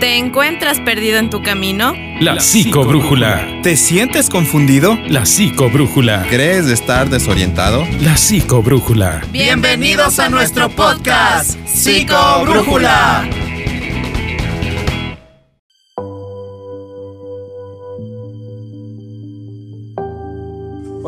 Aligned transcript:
¿Te 0.00 0.18
encuentras 0.18 0.78
perdido 0.80 1.18
en 1.18 1.30
tu 1.30 1.42
camino? 1.42 1.94
La 2.20 2.38
psicobrújula. 2.38 3.62
¿Te 3.62 3.76
sientes 3.78 4.28
confundido? 4.28 4.98
La 5.08 5.24
psicobrújula. 5.24 6.26
¿Crees 6.28 6.66
estar 6.66 7.08
desorientado? 7.08 7.82
La 8.02 8.18
psicobrújula. 8.18 9.22
Bienvenidos 9.32 10.18
a 10.18 10.28
nuestro 10.28 10.68
podcast, 10.68 11.58
Psicobrújula. 11.66 13.26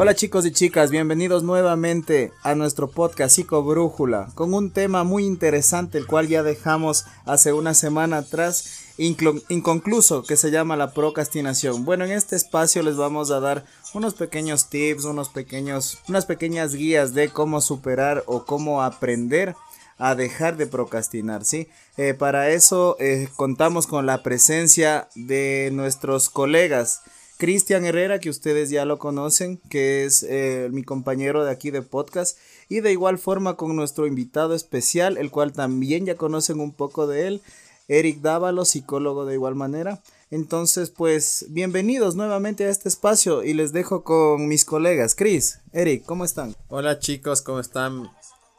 Hola 0.00 0.14
chicos 0.14 0.46
y 0.46 0.52
chicas, 0.52 0.93
bienvenidos 0.93 1.43
nuevamente 1.43 2.30
a 2.45 2.55
nuestro 2.55 2.89
podcast 2.89 3.34
Psicobrújula 3.34 4.29
con 4.36 4.55
un 4.55 4.70
tema 4.70 5.02
muy 5.02 5.25
interesante 5.27 5.98
el 5.98 6.07
cual 6.07 6.29
ya 6.29 6.45
dejamos 6.45 7.07
hace 7.27 7.52
una 7.52 7.75
semana 7.75 8.18
atrás 8.18 8.78
inconcluso 8.99 10.25
que 10.25 10.37
se 10.37 10.51
llama 10.51 10.77
la 10.77 10.93
procrastinación. 10.93 11.84
Bueno, 11.84 12.05
en 12.05 12.12
este 12.12 12.37
espacio 12.37 12.83
les 12.83 12.97
vamos 12.97 13.30
a 13.30 13.41
dar 13.41 13.65
unos 13.95 14.15
pequeños 14.15 14.69
tips, 14.69 15.05
unos 15.05 15.29
pequeños, 15.29 15.98
unas 16.09 16.27
pequeñas 16.27 16.74
guías 16.74 17.15
de 17.15 17.29
cómo 17.29 17.61
superar 17.61 18.24
o 18.27 18.45
cómo 18.45 18.83
aprender 18.83 19.55
a 19.98 20.15
dejar 20.15 20.57
de 20.57 20.66
procrastinar, 20.66 21.45
¿sí? 21.45 21.69
Eh, 21.97 22.15
para 22.15 22.51
eso 22.51 22.97
eh, 23.01 23.29
contamos 23.37 23.87
con 23.87 24.07
la 24.07 24.23
presencia 24.23 25.09
de 25.15 25.71
nuestros 25.73 26.29
colegas 26.29 27.02
Cristian 27.38 27.85
Herrera, 27.85 28.19
que 28.19 28.30
ustedes 28.30 28.69
ya 28.69 28.85
lo 28.85 28.99
conocen, 28.99 29.59
que 29.71 30.05
es 30.05 30.24
eh, 30.24 30.69
mi 30.73 30.83
compañero 30.83 31.45
de 31.45 31.52
aquí 31.52 31.71
de 31.71 31.83
podcast, 31.83 32.37
y 32.69 32.80
de 32.80 32.91
igual 32.91 33.16
forma 33.16 33.57
con 33.57 33.77
nuestro 33.77 34.09
invitado 34.09 34.55
especial, 34.55 35.16
el 35.16 35.30
cual 35.30 35.52
también 35.52 36.05
ya 36.05 36.16
conocen 36.16 36.59
un 36.59 36.73
poco 36.73 37.07
de 37.07 37.29
él, 37.29 37.43
Eric 37.88 38.20
Dávalo, 38.20 38.65
psicólogo 38.65 39.24
de 39.24 39.34
igual 39.34 39.55
manera. 39.55 40.02
Entonces, 40.30 40.91
pues, 40.91 41.46
bienvenidos 41.48 42.15
nuevamente 42.15 42.65
a 42.65 42.68
este 42.68 42.88
espacio 42.88 43.43
y 43.43 43.54
les 43.54 43.73
dejo 43.73 44.04
con 44.04 44.46
mis 44.46 44.66
colegas. 44.66 45.15
Chris, 45.15 45.60
Eric, 45.73 46.04
¿cómo 46.04 46.26
están? 46.26 46.54
Hola 46.68 46.98
chicos, 46.98 47.40
¿cómo 47.40 47.60
están? 47.60 48.10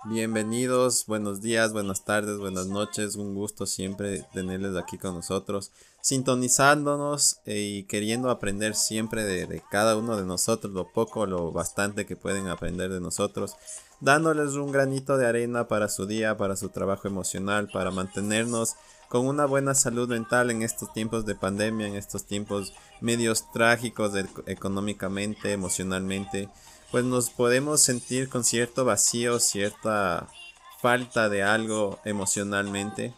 Bienvenidos, 0.05 1.05
buenos 1.05 1.41
días, 1.41 1.73
buenas 1.73 2.05
tardes, 2.05 2.37
buenas 2.37 2.67
noches, 2.67 3.15
un 3.15 3.35
gusto 3.35 3.65
siempre 3.65 4.25
tenerles 4.33 4.75
aquí 4.75 4.97
con 4.97 5.13
nosotros 5.13 5.71
sintonizándonos 6.01 7.39
eh, 7.45 7.59
y 7.59 7.83
queriendo 7.83 8.29
aprender 8.29 8.75
siempre 8.75 9.23
de, 9.23 9.61
cada 9.69 9.97
uno 9.97 10.17
de 10.17 10.25
nosotros, 10.25 10.73
lo 10.73 10.91
poco, 10.91 11.25
lo 11.25 11.51
bastante 11.51 12.05
que 12.05 12.15
pueden 12.15 12.47
aprender 12.47 12.91
de 12.91 13.01
nosotros, 13.01 13.55
dándoles 13.99 14.53
un 14.53 14.71
granito 14.71 15.17
de 15.17 15.27
arena 15.27 15.67
para 15.67 15.89
su 15.89 16.05
día, 16.05 16.37
para 16.37 16.55
su 16.55 16.69
trabajo 16.69 17.07
emocional, 17.07 17.69
para 17.71 17.91
mantenernos 17.91 18.75
con 19.09 19.27
una 19.27 19.45
buena 19.45 19.73
salud 19.73 20.07
mental 20.07 20.51
en 20.51 20.61
estos 20.61 20.93
tiempos 20.93 21.25
de 21.25 21.35
pandemia, 21.35 21.87
en 21.87 21.95
estos 21.95 22.25
tiempos 22.25 22.73
medios 23.01 23.51
trágicos 23.51 24.13
económicamente, 24.45 25.51
emocionalmente, 25.51 26.47
pues 26.91 27.03
nos 27.03 27.29
podemos 27.29 27.81
sentir 27.81 28.29
con 28.29 28.43
cierto 28.43 28.85
vacío, 28.85 29.39
cierta 29.39 30.27
falta 30.79 31.27
de 31.27 31.43
algo 31.43 31.99
emocionalmente 32.05 33.13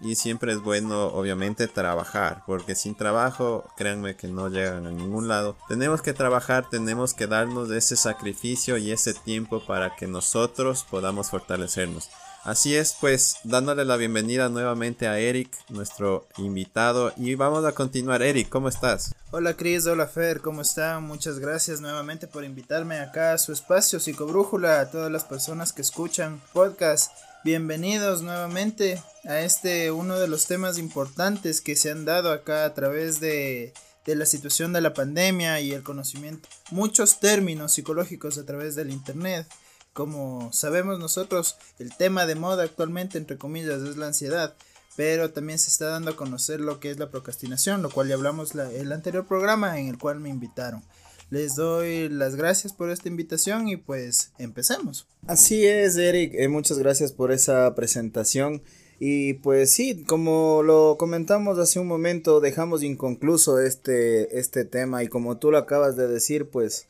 y 0.00 0.14
siempre 0.14 0.52
es 0.52 0.60
bueno, 0.60 1.06
obviamente, 1.06 1.68
trabajar, 1.68 2.42
porque 2.46 2.74
sin 2.74 2.94
trabajo, 2.94 3.64
créanme 3.76 4.16
que 4.16 4.28
no 4.28 4.48
llegan 4.48 4.86
a 4.86 4.90
ningún 4.90 5.28
lado. 5.28 5.56
Tenemos 5.68 6.02
que 6.02 6.12
trabajar, 6.12 6.68
tenemos 6.68 7.14
que 7.14 7.26
darnos 7.26 7.70
ese 7.70 7.96
sacrificio 7.96 8.78
y 8.78 8.90
ese 8.90 9.14
tiempo 9.14 9.64
para 9.64 9.94
que 9.96 10.06
nosotros 10.06 10.84
podamos 10.90 11.30
fortalecernos. 11.30 12.10
Así 12.44 12.74
es, 12.74 12.96
pues 13.00 13.36
dándole 13.44 13.84
la 13.84 13.96
bienvenida 13.96 14.48
nuevamente 14.48 15.06
a 15.06 15.20
Eric, 15.20 15.56
nuestro 15.68 16.26
invitado, 16.38 17.12
y 17.16 17.36
vamos 17.36 17.64
a 17.64 17.70
continuar. 17.70 18.20
Eric, 18.20 18.48
¿cómo 18.48 18.68
estás? 18.68 19.14
Hola 19.30 19.54
Cris, 19.54 19.86
hola 19.86 20.08
Fer, 20.08 20.40
¿cómo 20.40 20.62
están? 20.62 21.04
Muchas 21.04 21.38
gracias 21.38 21.80
nuevamente 21.80 22.26
por 22.26 22.42
invitarme 22.42 22.98
acá 22.98 23.32
a 23.32 23.38
su 23.38 23.52
espacio 23.52 24.00
Psicobrújula, 24.00 24.80
a 24.80 24.90
todas 24.90 25.12
las 25.12 25.22
personas 25.22 25.72
que 25.72 25.82
escuchan 25.82 26.40
podcast. 26.52 27.12
Bienvenidos 27.44 28.22
nuevamente 28.22 29.00
a 29.22 29.38
este 29.38 29.92
uno 29.92 30.18
de 30.18 30.26
los 30.26 30.46
temas 30.46 30.78
importantes 30.78 31.60
que 31.60 31.76
se 31.76 31.92
han 31.92 32.04
dado 32.04 32.32
acá 32.32 32.64
a 32.64 32.74
través 32.74 33.20
de, 33.20 33.72
de 34.04 34.16
la 34.16 34.26
situación 34.26 34.72
de 34.72 34.80
la 34.80 34.94
pandemia 34.94 35.60
y 35.60 35.70
el 35.70 35.84
conocimiento. 35.84 36.48
Muchos 36.72 37.20
términos 37.20 37.72
psicológicos 37.72 38.36
a 38.36 38.44
través 38.44 38.74
del 38.74 38.90
internet 38.90 39.46
como 39.92 40.52
sabemos 40.52 40.98
nosotros, 40.98 41.56
el 41.78 41.94
tema 41.96 42.26
de 42.26 42.34
moda 42.34 42.64
actualmente, 42.64 43.18
entre 43.18 43.38
comillas, 43.38 43.82
es 43.82 43.96
la 43.96 44.06
ansiedad, 44.06 44.54
pero 44.96 45.30
también 45.30 45.58
se 45.58 45.70
está 45.70 45.86
dando 45.86 46.12
a 46.12 46.16
conocer 46.16 46.60
lo 46.60 46.80
que 46.80 46.90
es 46.90 46.98
la 46.98 47.10
procrastinación, 47.10 47.82
lo 47.82 47.90
cual 47.90 48.08
ya 48.08 48.14
hablamos 48.14 48.54
en 48.54 48.60
el 48.60 48.92
anterior 48.92 49.26
programa 49.26 49.78
en 49.78 49.88
el 49.88 49.98
cual 49.98 50.20
me 50.20 50.28
invitaron. 50.28 50.82
Les 51.30 51.56
doy 51.56 52.10
las 52.10 52.36
gracias 52.36 52.74
por 52.74 52.90
esta 52.90 53.08
invitación 53.08 53.66
y 53.68 53.78
pues 53.78 54.32
empecemos. 54.38 55.06
Así 55.26 55.64
es, 55.66 55.96
Eric, 55.96 56.34
eh, 56.34 56.48
muchas 56.48 56.78
gracias 56.78 57.12
por 57.12 57.32
esa 57.32 57.74
presentación. 57.74 58.62
Y 59.00 59.34
pues 59.34 59.70
sí, 59.70 60.04
como 60.04 60.62
lo 60.62 60.96
comentamos 60.98 61.58
hace 61.58 61.80
un 61.80 61.86
momento, 61.86 62.40
dejamos 62.40 62.82
inconcluso 62.82 63.60
este, 63.60 64.38
este 64.38 64.64
tema 64.64 65.02
y 65.02 65.08
como 65.08 65.38
tú 65.38 65.50
lo 65.50 65.58
acabas 65.58 65.96
de 65.96 66.06
decir, 66.06 66.50
pues 66.50 66.86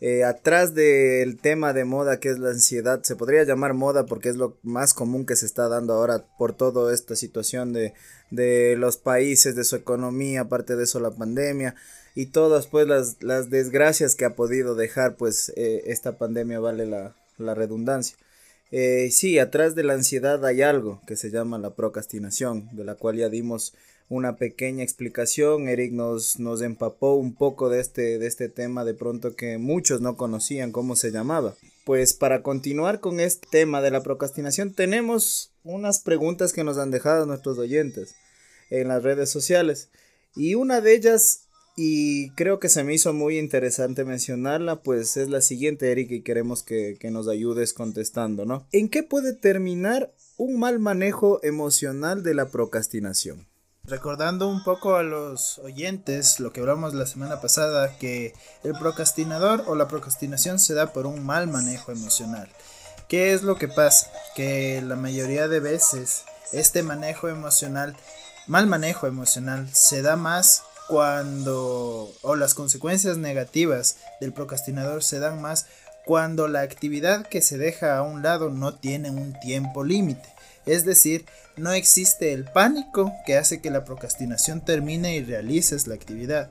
eh, 0.00 0.24
atrás 0.24 0.74
del 0.74 1.38
tema 1.38 1.72
de 1.72 1.84
moda 1.84 2.20
que 2.20 2.28
es 2.28 2.38
la 2.38 2.50
ansiedad, 2.50 3.02
se 3.02 3.16
podría 3.16 3.44
llamar 3.44 3.74
moda 3.74 4.06
porque 4.06 4.28
es 4.28 4.36
lo 4.36 4.56
más 4.62 4.92
común 4.92 5.24
que 5.24 5.36
se 5.36 5.46
está 5.46 5.68
dando 5.68 5.94
ahora 5.94 6.24
por 6.38 6.52
toda 6.52 6.92
esta 6.92 7.16
situación 7.16 7.72
de, 7.72 7.94
de 8.30 8.76
los 8.76 8.98
países, 8.98 9.56
de 9.56 9.64
su 9.64 9.76
economía, 9.76 10.42
aparte 10.42 10.76
de 10.76 10.84
eso 10.84 11.00
la 11.00 11.12
pandemia 11.12 11.74
y 12.14 12.26
todas 12.26 12.66
pues 12.66 12.86
las, 12.86 13.22
las 13.22 13.50
desgracias 13.50 14.14
que 14.14 14.24
ha 14.24 14.34
podido 14.34 14.74
dejar 14.74 15.16
pues 15.16 15.52
eh, 15.56 15.82
esta 15.86 16.18
pandemia 16.18 16.60
vale 16.60 16.86
la, 16.86 17.14
la 17.38 17.54
redundancia. 17.54 18.16
Eh, 18.70 19.10
sí, 19.12 19.38
atrás 19.38 19.74
de 19.74 19.84
la 19.84 19.94
ansiedad 19.94 20.44
hay 20.44 20.62
algo 20.62 21.00
que 21.06 21.16
se 21.16 21.30
llama 21.30 21.58
la 21.58 21.74
procrastinación, 21.74 22.68
de 22.72 22.84
la 22.84 22.96
cual 22.96 23.16
ya 23.16 23.28
dimos 23.28 23.74
una 24.08 24.36
pequeña 24.36 24.82
explicación. 24.82 25.68
Eric 25.68 25.92
nos, 25.92 26.38
nos 26.38 26.62
empapó 26.62 27.14
un 27.14 27.34
poco 27.34 27.68
de 27.68 27.80
este, 27.80 28.18
de 28.18 28.26
este 28.26 28.48
tema 28.48 28.84
de 28.84 28.94
pronto 28.94 29.34
que 29.34 29.58
muchos 29.58 30.00
no 30.00 30.16
conocían 30.16 30.72
cómo 30.72 30.96
se 30.96 31.10
llamaba. 31.10 31.54
Pues 31.84 32.14
para 32.14 32.42
continuar 32.42 33.00
con 33.00 33.20
este 33.20 33.46
tema 33.50 33.80
de 33.80 33.92
la 33.92 34.02
procrastinación 34.02 34.74
tenemos 34.74 35.52
unas 35.62 36.00
preguntas 36.00 36.52
que 36.52 36.64
nos 36.64 36.78
han 36.78 36.90
dejado 36.90 37.26
nuestros 37.26 37.58
oyentes 37.58 38.16
en 38.70 38.88
las 38.88 39.02
redes 39.02 39.30
sociales. 39.30 39.88
Y 40.34 40.54
una 40.54 40.80
de 40.80 40.94
ellas, 40.94 41.45
y 41.76 42.30
creo 42.30 42.58
que 42.58 42.70
se 42.70 42.82
me 42.82 42.94
hizo 42.94 43.12
muy 43.12 43.38
interesante 43.38 44.04
mencionarla, 44.04 44.76
pues 44.76 45.18
es 45.18 45.28
la 45.28 45.42
siguiente, 45.42 45.92
Eric, 45.92 46.10
y 46.10 46.22
queremos 46.22 46.62
que, 46.62 46.96
que 46.98 47.10
nos 47.10 47.28
ayudes 47.28 47.74
contestando, 47.74 48.46
¿no? 48.46 48.66
¿En 48.72 48.88
qué 48.88 49.02
puede 49.02 49.34
terminar 49.34 50.10
un 50.38 50.58
mal 50.58 50.78
manejo 50.78 51.38
emocional 51.42 52.22
de 52.22 52.32
la 52.32 52.48
procrastinación? 52.48 53.46
Recordando 53.84 54.48
un 54.48 54.64
poco 54.64 54.96
a 54.96 55.02
los 55.02 55.58
oyentes 55.60 56.40
lo 56.40 56.52
que 56.52 56.60
hablamos 56.60 56.94
la 56.94 57.06
semana 57.06 57.42
pasada, 57.42 57.96
que 57.98 58.32
el 58.64 58.72
procrastinador 58.72 59.62
o 59.66 59.76
la 59.76 59.86
procrastinación 59.86 60.58
se 60.58 60.74
da 60.74 60.92
por 60.94 61.06
un 61.06 61.24
mal 61.24 61.46
manejo 61.46 61.92
emocional. 61.92 62.48
¿Qué 63.06 63.32
es 63.32 63.42
lo 63.42 63.56
que 63.56 63.68
pasa? 63.68 64.10
Que 64.34 64.82
la 64.82 64.96
mayoría 64.96 65.46
de 65.46 65.60
veces 65.60 66.24
este 66.52 66.82
manejo 66.82 67.28
emocional, 67.28 67.96
mal 68.48 68.66
manejo 68.66 69.06
emocional, 69.06 69.68
se 69.72 70.02
da 70.02 70.16
más 70.16 70.64
cuando, 70.88 72.12
o 72.22 72.36
las 72.36 72.54
consecuencias 72.54 73.18
negativas 73.18 73.96
del 74.20 74.32
procrastinador 74.32 75.02
se 75.02 75.18
dan 75.18 75.40
más 75.40 75.66
cuando 76.04 76.46
la 76.46 76.60
actividad 76.60 77.26
que 77.26 77.42
se 77.42 77.58
deja 77.58 77.96
a 77.96 78.02
un 78.02 78.22
lado 78.22 78.50
no 78.50 78.74
tiene 78.74 79.10
un 79.10 79.38
tiempo 79.40 79.82
límite. 79.82 80.28
Es 80.64 80.84
decir, 80.84 81.26
no 81.56 81.72
existe 81.72 82.32
el 82.32 82.44
pánico 82.44 83.12
que 83.24 83.36
hace 83.36 83.60
que 83.60 83.70
la 83.70 83.84
procrastinación 83.84 84.60
termine 84.60 85.16
y 85.16 85.24
realices 85.24 85.86
la 85.86 85.94
actividad. 85.94 86.48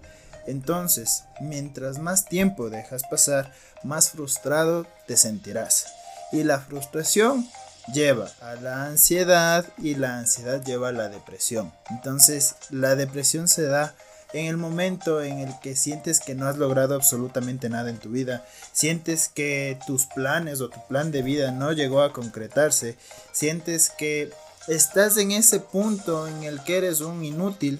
Entonces, 0.47 1.23
mientras 1.39 1.99
más 1.99 2.25
tiempo 2.25 2.69
dejas 2.69 3.03
pasar, 3.09 3.51
más 3.83 4.11
frustrado 4.11 4.85
te 5.07 5.17
sentirás. 5.17 5.85
Y 6.31 6.43
la 6.43 6.59
frustración 6.59 7.47
lleva 7.93 8.29
a 8.41 8.55
la 8.55 8.85
ansiedad 8.85 9.65
y 9.77 9.95
la 9.95 10.17
ansiedad 10.17 10.63
lleva 10.63 10.89
a 10.89 10.93
la 10.93 11.09
depresión. 11.09 11.71
Entonces, 11.89 12.55
la 12.69 12.95
depresión 12.95 13.47
se 13.47 13.63
da 13.63 13.95
en 14.33 14.47
el 14.47 14.57
momento 14.57 15.21
en 15.21 15.39
el 15.39 15.59
que 15.61 15.75
sientes 15.75 16.19
que 16.19 16.35
no 16.35 16.47
has 16.47 16.57
logrado 16.57 16.95
absolutamente 16.95 17.69
nada 17.69 17.89
en 17.89 17.97
tu 17.97 18.09
vida, 18.09 18.45
sientes 18.73 19.29
que 19.29 19.79
tus 19.87 20.05
planes 20.07 20.61
o 20.61 20.69
tu 20.69 20.85
plan 20.87 21.11
de 21.11 21.21
vida 21.21 21.51
no 21.51 21.71
llegó 21.71 22.01
a 22.01 22.11
concretarse, 22.11 22.97
sientes 23.31 23.89
que 23.89 24.31
estás 24.67 25.17
en 25.17 25.31
ese 25.31 25.59
punto 25.59 26.27
en 26.27 26.43
el 26.43 26.63
que 26.63 26.77
eres 26.77 27.01
un 27.01 27.23
inútil, 27.23 27.79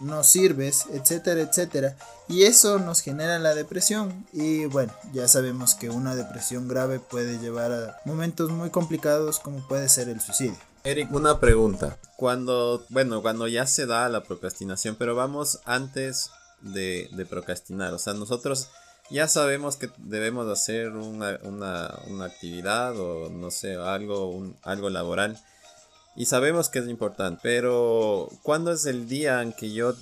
no 0.00 0.24
sirves, 0.24 0.86
etcétera, 0.92 1.40
etcétera. 1.40 1.96
Y 2.28 2.44
eso 2.44 2.78
nos 2.78 3.00
genera 3.00 3.38
la 3.38 3.54
depresión. 3.54 4.26
Y 4.32 4.66
bueno, 4.66 4.92
ya 5.12 5.28
sabemos 5.28 5.74
que 5.74 5.90
una 5.90 6.14
depresión 6.16 6.68
grave 6.68 6.98
puede 6.98 7.38
llevar 7.38 7.72
a 7.72 8.00
momentos 8.04 8.50
muy 8.50 8.70
complicados 8.70 9.38
como 9.38 9.66
puede 9.68 9.88
ser 9.88 10.08
el 10.08 10.20
suicidio. 10.20 10.73
Eric, 10.86 11.14
una 11.14 11.40
pregunta. 11.40 11.96
Cuando, 12.16 12.84
bueno, 12.90 13.22
cuando 13.22 13.48
ya 13.48 13.66
se 13.66 13.86
da 13.86 14.06
la 14.10 14.22
procrastinación, 14.22 14.96
pero 14.96 15.14
vamos 15.14 15.60
antes 15.64 16.30
de, 16.60 17.08
procrastinar. 17.30 17.94
O 17.94 17.98
sea, 17.98 18.12
nosotros 18.12 18.68
ya 19.10 19.26
sabemos 19.26 19.76
que 19.76 19.88
debemos 19.96 20.46
hacer 20.46 20.90
una, 20.90 21.38
una, 21.42 21.98
una 22.08 22.26
actividad 22.26 23.00
o 23.00 23.30
no 23.30 23.50
sé, 23.50 23.76
algo, 23.76 24.28
un, 24.28 24.58
algo 24.62 24.90
laboral. 24.90 25.40
Y 26.16 26.26
sabemos 26.26 26.68
que 26.68 26.80
es 26.80 26.88
importante, 26.88 27.40
pero 27.42 28.28
¿cuándo 28.42 28.70
es 28.70 28.84
el 28.84 29.08
día 29.08 29.40
en 29.40 29.54
que 29.54 29.72
yo 29.72 29.94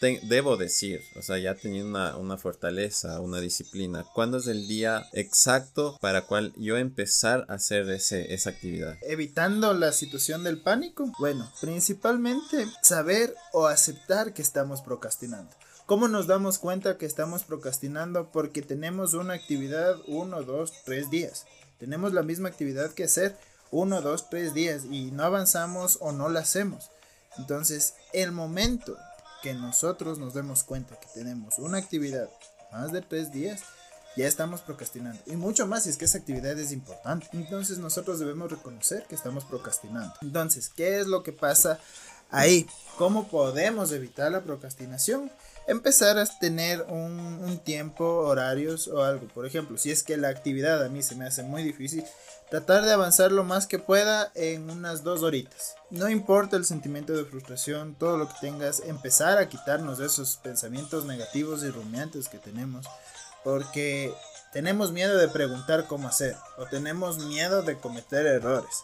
debo 0.00 0.56
decir, 0.56 1.02
o 1.16 1.22
sea, 1.22 1.38
ya 1.38 1.54
teniendo 1.54 1.88
una, 1.88 2.16
una, 2.16 2.36
fortaleza, 2.36 3.20
una 3.20 3.40
disciplina, 3.40 4.04
¿cuándo 4.14 4.38
es 4.38 4.46
el 4.46 4.68
día 4.68 5.06
exacto 5.12 5.96
para 6.00 6.22
cual 6.26 6.52
yo 6.56 6.76
empezar 6.76 7.46
a 7.48 7.54
hacer 7.54 7.88
ese, 7.90 8.34
esa 8.34 8.50
actividad? 8.50 8.96
Evitando 9.02 9.72
la 9.74 9.92
situación 9.92 10.44
del 10.44 10.60
pánico. 10.60 11.10
Bueno, 11.18 11.50
principalmente 11.60 12.66
saber 12.82 13.34
o 13.52 13.66
aceptar 13.66 14.34
que 14.34 14.42
estamos 14.42 14.82
procrastinando. 14.82 15.50
¿Cómo 15.86 16.08
nos 16.08 16.26
damos 16.26 16.58
cuenta 16.58 16.98
que 16.98 17.06
estamos 17.06 17.44
procrastinando? 17.44 18.32
Porque 18.32 18.60
tenemos 18.60 19.14
una 19.14 19.34
actividad 19.34 19.96
uno, 20.08 20.42
dos, 20.42 20.72
tres 20.84 21.10
días. 21.10 21.46
Tenemos 21.78 22.12
la 22.12 22.22
misma 22.22 22.48
actividad 22.48 22.92
que 22.92 23.04
hacer 23.04 23.36
uno, 23.70 24.00
dos, 24.00 24.28
tres 24.28 24.52
días 24.52 24.84
y 24.90 25.12
no 25.12 25.22
avanzamos 25.22 25.98
o 26.00 26.12
no 26.12 26.28
la 26.28 26.40
hacemos. 26.40 26.90
Entonces, 27.38 27.94
el 28.12 28.32
momento 28.32 28.96
que 29.42 29.54
nosotros 29.54 30.18
nos 30.18 30.34
demos 30.34 30.64
cuenta 30.64 30.98
que 30.98 31.06
tenemos 31.14 31.58
una 31.58 31.78
actividad 31.78 32.28
más 32.72 32.92
de 32.92 33.02
tres 33.02 33.32
días, 33.32 33.62
ya 34.16 34.26
estamos 34.26 34.62
procrastinando. 34.62 35.20
Y 35.26 35.36
mucho 35.36 35.66
más 35.66 35.84
si 35.84 35.90
es 35.90 35.96
que 35.96 36.06
esa 36.06 36.18
actividad 36.18 36.58
es 36.58 36.72
importante. 36.72 37.28
Entonces 37.32 37.78
nosotros 37.78 38.18
debemos 38.18 38.50
reconocer 38.50 39.04
que 39.08 39.14
estamos 39.14 39.44
procrastinando. 39.44 40.14
Entonces, 40.22 40.70
¿qué 40.70 40.98
es 40.98 41.06
lo 41.06 41.22
que 41.22 41.32
pasa 41.32 41.78
ahí? 42.30 42.66
¿Cómo 42.96 43.28
podemos 43.28 43.92
evitar 43.92 44.32
la 44.32 44.42
procrastinación? 44.42 45.30
Empezar 45.66 46.16
a 46.16 46.26
tener 46.26 46.82
un, 46.88 47.58
tiempo, 47.64 48.04
horarios 48.04 48.86
o 48.86 49.02
algo. 49.02 49.26
Por 49.28 49.46
ejemplo, 49.46 49.76
si 49.78 49.90
es 49.90 50.04
que 50.04 50.16
la 50.16 50.28
actividad 50.28 50.84
a 50.84 50.88
mí 50.88 51.02
se 51.02 51.16
me 51.16 51.26
hace 51.26 51.42
muy 51.42 51.64
difícil, 51.64 52.04
tratar 52.50 52.84
de 52.84 52.92
avanzar 52.92 53.32
lo 53.32 53.42
más 53.42 53.66
que 53.66 53.80
pueda 53.80 54.30
en 54.34 54.70
unas 54.70 55.02
dos 55.02 55.22
horitas. 55.22 55.74
No 55.90 56.08
importa 56.08 56.56
el 56.56 56.64
sentimiento 56.64 57.14
de 57.14 57.24
frustración, 57.24 57.96
todo 57.96 58.16
lo 58.16 58.28
que 58.28 58.34
tengas, 58.40 58.80
empezar 58.80 59.38
a 59.38 59.48
quitarnos 59.48 59.98
de 59.98 60.06
esos 60.06 60.36
pensamientos 60.36 61.04
negativos 61.04 61.64
y 61.64 61.70
rumiantes 61.70 62.28
que 62.28 62.38
tenemos, 62.38 62.86
porque 63.42 64.14
tenemos 64.52 64.92
miedo 64.92 65.18
de 65.18 65.28
preguntar 65.28 65.86
cómo 65.86 66.06
hacer 66.06 66.36
o 66.58 66.66
tenemos 66.66 67.18
miedo 67.18 67.62
de 67.62 67.76
cometer 67.76 68.24
errores. 68.26 68.82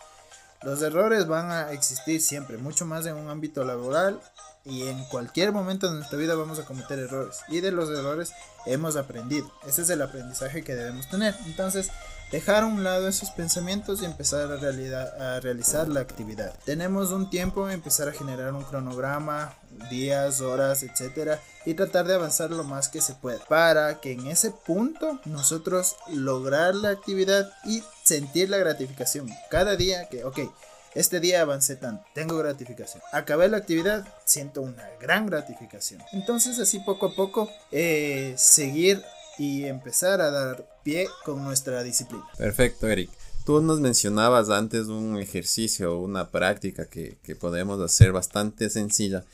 Los 0.63 0.83
errores 0.83 1.27
van 1.27 1.51
a 1.51 1.73
existir 1.73 2.21
siempre, 2.21 2.57
mucho 2.57 2.87
más 2.87 3.07
en 3.07 3.17
un 3.17 3.31
ámbito 3.31 3.65
laboral 3.65 4.21
y 4.65 4.89
en 4.89 5.05
cualquier 5.05 5.53
momento 5.53 5.89
de 5.89 5.97
nuestra 5.97 6.19
vida 6.19 6.35
vamos 6.35 6.59
a 6.59 6.65
cometer 6.65 6.99
errores 6.99 7.41
y 7.49 7.61
de 7.61 7.73
los 7.73 7.91
errores 7.91 8.33
hemos 8.67 8.97
aprendido. 8.97 9.51
Ese 9.67 9.83
es 9.83 9.91
el 9.91 10.03
aprendizaje 10.03 10.63
que 10.63 10.75
debemos 10.75 11.09
tener. 11.09 11.35
Entonces, 11.47 11.91
dejar 12.33 12.63
a 12.63 12.67
un 12.67 12.83
lado 12.83 13.09
esos 13.09 13.31
pensamientos 13.31 14.03
y 14.03 14.07
empezar 14.07 14.51
a, 14.51 15.41
realizar 15.41 15.89
la 15.89 16.01
actividad. 16.01 16.55
Tenemos 16.65 17.13
un 17.13 17.29
tiempo, 17.29 17.69
empezar 17.69 18.09
a 18.09 18.13
generar 18.13 18.55
un 18.55 18.65
cronograma, 18.65 19.55
días, 19.91 20.41
horas, 20.41 20.83
etcétera, 20.83 21.41
y 21.67 21.75
tratar 21.75 22.07
de 22.07 22.15
avanzar 22.15 22.51
lo 22.51 22.65
más 22.65 22.89
que 22.89 23.01
se 23.01 23.15
pueda 23.15 23.39
para 23.49 24.01
que 24.01 24.13
en 24.13 24.27
ese 24.27 24.51
punto 24.51 25.21
nosotros 25.27 25.97
lograr 26.11 26.75
la 26.75 26.89
actividad 26.89 27.53
y 27.65 27.85
sentir 28.03 28.49
la 28.49 28.59
gratificación. 28.59 29.29
Cada 29.51 29.77
día 29.77 30.09
que, 30.09 30.25
ok, 30.25 30.41
este 30.95 31.21
día 31.21 31.43
avancé 31.43 31.77
tanto, 31.77 32.05
tengo 32.15 32.37
gratificación. 32.37 33.03
Acabé 33.13 33.49
la 33.49 33.57
actividad, 33.59 34.07
siento 34.25 34.63
una 34.63 34.89
gran 35.01 35.27
gratificación. 35.27 36.03
Entonces 36.13 36.59
así 36.59 36.81
poco 36.81 37.07
a 37.07 37.15
poco 37.15 37.51
eh, 37.71 38.35
seguir 38.37 39.03
y 39.39 39.65
empezar 39.65 40.21
a 40.21 40.31
dar 40.31 40.67
pie 40.83 41.09
con 41.25 41.43
nuestra 41.43 41.83
disciplina. 41.83 42.27
Perfecto, 42.37 42.89
Eric. 42.89 43.11
Tú 43.45 43.61
nos 43.61 43.81
mencionabas 43.81 44.51
antes 44.51 44.87
un 44.87 45.19
ejercicio, 45.19 45.99
una 45.99 46.31
práctica 46.31 46.87
que, 46.87 47.17
podemos 47.41 47.81
hacer 47.81 48.13
bastante 48.13 48.71
sencilla, 48.71 49.25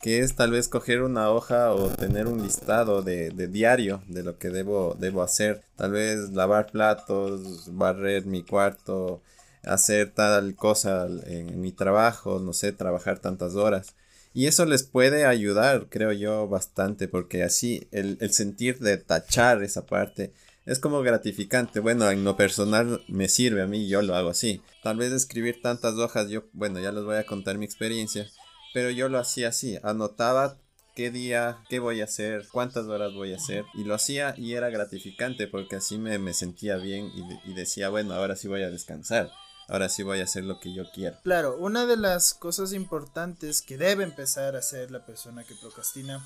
que 0.00 0.18
es 0.18 0.34
tal 0.34 0.50
vez 0.50 0.66
coger 0.66 1.02
una 1.02 1.30
hoja 1.30 1.72
o 1.72 1.88
tener 1.90 2.26
un 2.26 2.42
listado 2.42 3.02
de, 3.02 3.30
diario 3.30 4.02
de 4.08 4.24
lo 4.24 4.36
que 4.36 4.48
debo, 4.48 4.96
debo 4.98 5.22
hacer. 5.22 5.62
Tal 5.76 5.92
vez 5.92 6.30
lavar 6.30 6.72
platos, 6.72 7.76
barrer 7.76 8.26
mi 8.26 8.42
cuarto, 8.42 9.22
hacer 9.64 10.12
tal 10.12 10.54
cosa 10.54 11.06
en 11.26 11.60
mi 11.60 11.72
trabajo, 11.72 12.40
no 12.40 12.52
sé, 12.52 12.72
trabajar 12.72 13.18
tantas 13.18 13.54
horas. 13.54 13.94
Y 14.34 14.46
eso 14.46 14.64
les 14.64 14.82
puede 14.82 15.26
ayudar, 15.26 15.88
creo 15.90 16.12
yo, 16.12 16.48
bastante, 16.48 17.06
porque 17.06 17.42
así 17.42 17.86
el, 17.92 18.18
sentir 18.32 18.78
de 18.78 18.96
tachar 18.96 19.62
esa 19.62 19.84
parte 19.84 20.32
es 20.64 20.78
como 20.78 21.02
gratificante. 21.02 21.80
Bueno, 21.80 22.10
en 22.10 22.24
lo 22.24 22.36
personal 22.36 23.04
me 23.08 23.28
sirve 23.28 23.62
a 23.62 23.66
mí, 23.66 23.88
yo 23.88 24.00
lo 24.00 24.14
hago 24.16 24.30
así. 24.30 24.62
Tal 24.82 24.96
vez 24.96 25.12
escribir 25.12 25.60
tantas 25.60 25.94
hojas, 25.96 26.30
yo, 26.30 26.44
bueno, 26.52 26.80
ya 26.80 26.92
les 26.92 27.04
voy 27.04 27.16
a 27.16 27.26
contar 27.26 27.58
mi 27.58 27.66
experiencia, 27.66 28.26
pero 28.72 28.90
yo 28.90 29.08
lo 29.10 29.18
hacía 29.18 29.48
así, 29.48 29.78
anotaba 29.82 30.56
qué 30.94 31.10
día, 31.10 31.58
qué 31.68 31.78
voy 31.78 32.00
a 32.00 32.04
hacer, 32.04 32.46
cuántas 32.50 32.86
horas 32.86 33.12
voy 33.12 33.34
a 33.34 33.36
hacer. 33.36 33.66
Y 33.74 33.84
lo 33.84 33.94
hacía 33.94 34.34
y 34.38 34.54
era 34.54 34.70
gratificante 34.70 35.46
porque 35.46 35.76
así 35.76 35.98
me, 35.98 36.18
me 36.18 36.32
sentía 36.32 36.76
bien 36.76 37.10
y, 37.14 37.50
y, 37.50 37.54
decía, 37.54 37.90
bueno, 37.90 38.14
ahora 38.14 38.34
sí 38.34 38.48
voy 38.48 38.62
a 38.62 38.70
descansar 38.70 39.30
ahora 39.72 39.88
sí 39.88 40.02
voy 40.02 40.20
a 40.20 40.24
hacer 40.24 40.44
lo 40.44 40.60
que 40.60 40.74
yo 40.74 40.84
quiero. 40.92 41.16
Claro, 41.22 41.56
una 41.56 41.86
de 41.86 41.96
las 41.96 42.34
cosas 42.34 42.74
importantes 42.74 43.62
que 43.62 43.78
debe 43.78 44.04
empezar 44.04 44.54
a 44.54 44.58
hacer 44.58 44.90
la 44.90 45.06
persona 45.06 45.44
que 45.44 45.54
procrastina 45.54 46.22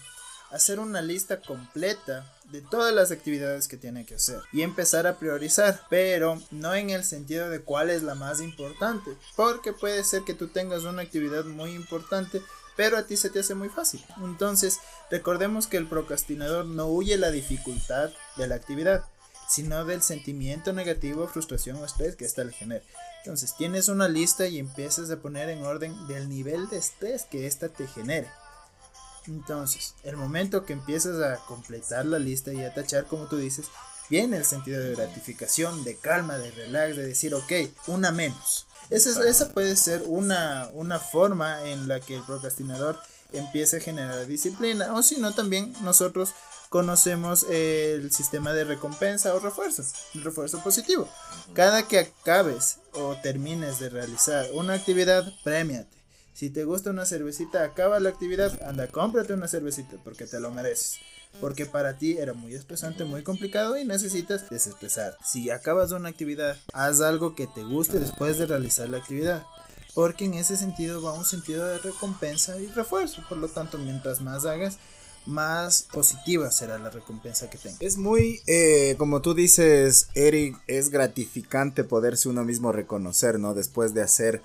hacer 0.51 0.81
una 0.81 1.01
lista 1.01 1.41
completa 1.41 2.33
de 2.51 2.61
todas 2.61 2.93
las 2.93 3.13
actividades 3.13 3.69
que 3.69 3.77
tiene 3.77 4.05
que 4.05 4.17
hacer 4.17 4.41
y 4.53 4.63
empezar 4.63 5.07
a 5.07 5.19
priorizar, 5.19 5.81
pero 5.89 6.43
no 6.51 6.75
en 6.75 6.91
el 6.91 7.05
sentido 7.05 7.49
de 7.49 7.61
cuál 7.61 7.91
es 7.91 8.03
la 8.03 8.17
más 8.17 8.41
importante, 8.41 9.17
porque 9.37 9.73
puede 9.73 10.03
ser 10.03 10.23
que 10.23 10.35
tú 10.35 10.49
tengas 10.49 10.83
una 10.83 11.03
actividad 11.03 11.45
muy 11.45 11.71
importante, 11.73 12.43
pero 12.77 12.99
a 12.99 13.07
ti 13.07 13.17
se 13.17 13.31
te 13.31 13.41
hace 13.41 13.55
muy 13.55 13.69
fácil. 13.69 14.05
Entonces, 14.25 14.79
recordemos 15.09 15.69
que 15.69 15.77
el 15.77 15.89
procrastinador 15.89 16.65
no 16.65 16.87
huye 16.87 17.17
la 17.17 17.31
dificultad 17.31 18.11
de 18.37 18.49
la 18.49 18.57
actividad, 18.57 19.05
sino 19.49 19.85
del 19.85 20.03
sentimiento 20.03 20.73
negativo, 20.73 21.29
frustración 21.29 21.77
o 21.77 21.85
estrés 21.85 22.17
que 22.17 22.25
ésta 22.25 22.43
le 22.43 22.53
genera. 22.53 22.85
Entonces 23.27 23.57
tienes 23.57 23.89
una 23.89 24.07
lista 24.07 24.47
y 24.47 24.61
empiezas 24.61 25.11
a 25.11 25.17
poner 25.17 25.49
en 25.49 25.65
orden 25.65 26.07
del 26.07 26.29
nivel 26.29 26.69
de 26.69 26.77
estrés 26.77 27.25
que 27.25 27.49
ésta 27.49 27.69
te 27.69 27.89
genere. 27.89 28.31
Entonces, 29.27 29.97
el 30.05 30.17
momento 30.17 30.65
que 30.65 30.75
empiezas 30.75 31.21
a 31.21 31.45
completar 31.47 32.07
la 32.07 32.21
lista 32.21 32.53
y 32.53 32.63
a 32.63 32.73
tachar, 32.73 33.07
como 33.07 33.27
tú 33.27 33.37
dices, 33.37 33.67
viene 34.09 34.37
el 34.37 34.45
sentido 34.45 34.81
de 34.81 34.95
gratificación, 34.95 35.83
de 35.83 35.97
calma, 35.97 36.39
de 36.39 36.53
relax, 36.53 36.95
de 36.95 37.05
decir, 37.05 37.35
ok, 37.35 37.53
una 37.89 38.13
menos. 38.13 38.69
Esa, 38.91 39.29
esa 39.29 39.49
puede 39.49 39.75
ser 39.75 40.05
una, 40.07 40.71
una 40.73 41.01
forma 41.01 41.69
en 41.69 41.89
la 41.89 41.99
que 41.99 42.15
el 42.15 42.23
procrastinador 42.23 42.97
empiece 43.33 43.79
a 43.79 43.81
generar 43.81 44.25
disciplina, 44.29 44.95
o 44.95 45.03
si 45.03 45.17
no, 45.17 45.35
también 45.35 45.75
nosotros 45.83 46.33
conocemos 46.69 47.45
el 47.51 48.13
sistema 48.13 48.53
de 48.53 48.65
recompensa 48.65 49.35
o 49.35 49.41
refuerzo, 49.41 49.83
el 50.15 50.23
refuerzo 50.23 50.63
positivo. 50.63 51.09
Cada 51.55 51.89
que 51.89 51.99
acabes 51.99 52.79
o 52.97 53.17
termines 53.23 53.79
de 53.79 53.89
realizar 53.89 54.47
una 54.53 54.75
actividad, 54.75 55.33
premiate. 55.45 55.97
Si 56.35 56.51
te 56.51 56.65
gusta 56.65 56.91
una 56.91 57.07
cervecita, 57.07 57.65
acaba 57.65 58.01
la 58.01 58.11
actividad, 58.11 58.63
anda, 58.63 58.89
cómprate 58.89 59.33
una 59.33 59.49
cervecita 59.49 59.97
porque 60.05 60.27
te 60.27 60.41
lo 60.41 60.51
mereces. 60.51 60.99
Porque 61.41 61.67
para 61.67 61.99
ti 61.99 62.19
era 62.19 62.33
muy 62.33 62.55
estresante, 62.55 63.05
muy 63.05 63.23
complicado 63.23 63.77
y 63.77 63.85
necesitas 63.85 64.49
desestresar. 64.49 65.17
Si 65.25 65.51
acabas 65.51 65.93
una 65.93 66.09
actividad, 66.09 66.57
haz 66.73 67.01
algo 67.01 67.35
que 67.35 67.47
te 67.47 67.63
guste 67.63 67.99
después 67.99 68.39
de 68.39 68.47
realizar 68.47 68.89
la 68.89 68.99
actividad 68.99 69.45
porque 69.97 70.27
en 70.27 70.35
ese 70.35 70.59
sentido 70.59 71.01
va 71.01 71.15
un 71.15 71.25
sentido 71.25 71.67
de 71.67 71.79
recompensa 71.79 72.59
y 72.59 72.67
refuerzo. 72.67 73.23
Por 73.31 73.39
lo 73.39 73.49
tanto, 73.49 73.79
mientras 73.79 74.21
más 74.21 74.45
hagas, 74.45 74.77
más 75.27 75.87
positiva 75.93 76.51
será 76.51 76.79
la 76.79 76.91
recompensa 76.91 77.51
que 77.51 77.59
tenga. 77.59 77.77
Es 77.81 77.97
muy, 77.97 78.41
eh, 78.47 78.95
como 78.99 79.23
tú 79.23 79.35
dices, 79.35 80.09
Eric, 80.15 80.57
es 80.67 80.91
gratificante 80.91 81.85
poderse 81.85 82.29
uno 82.29 82.45
mismo 82.45 82.73
reconocer, 82.73 83.39
¿no? 83.39 83.55
Después 83.55 83.95
de 83.95 84.03
hacer 84.03 84.43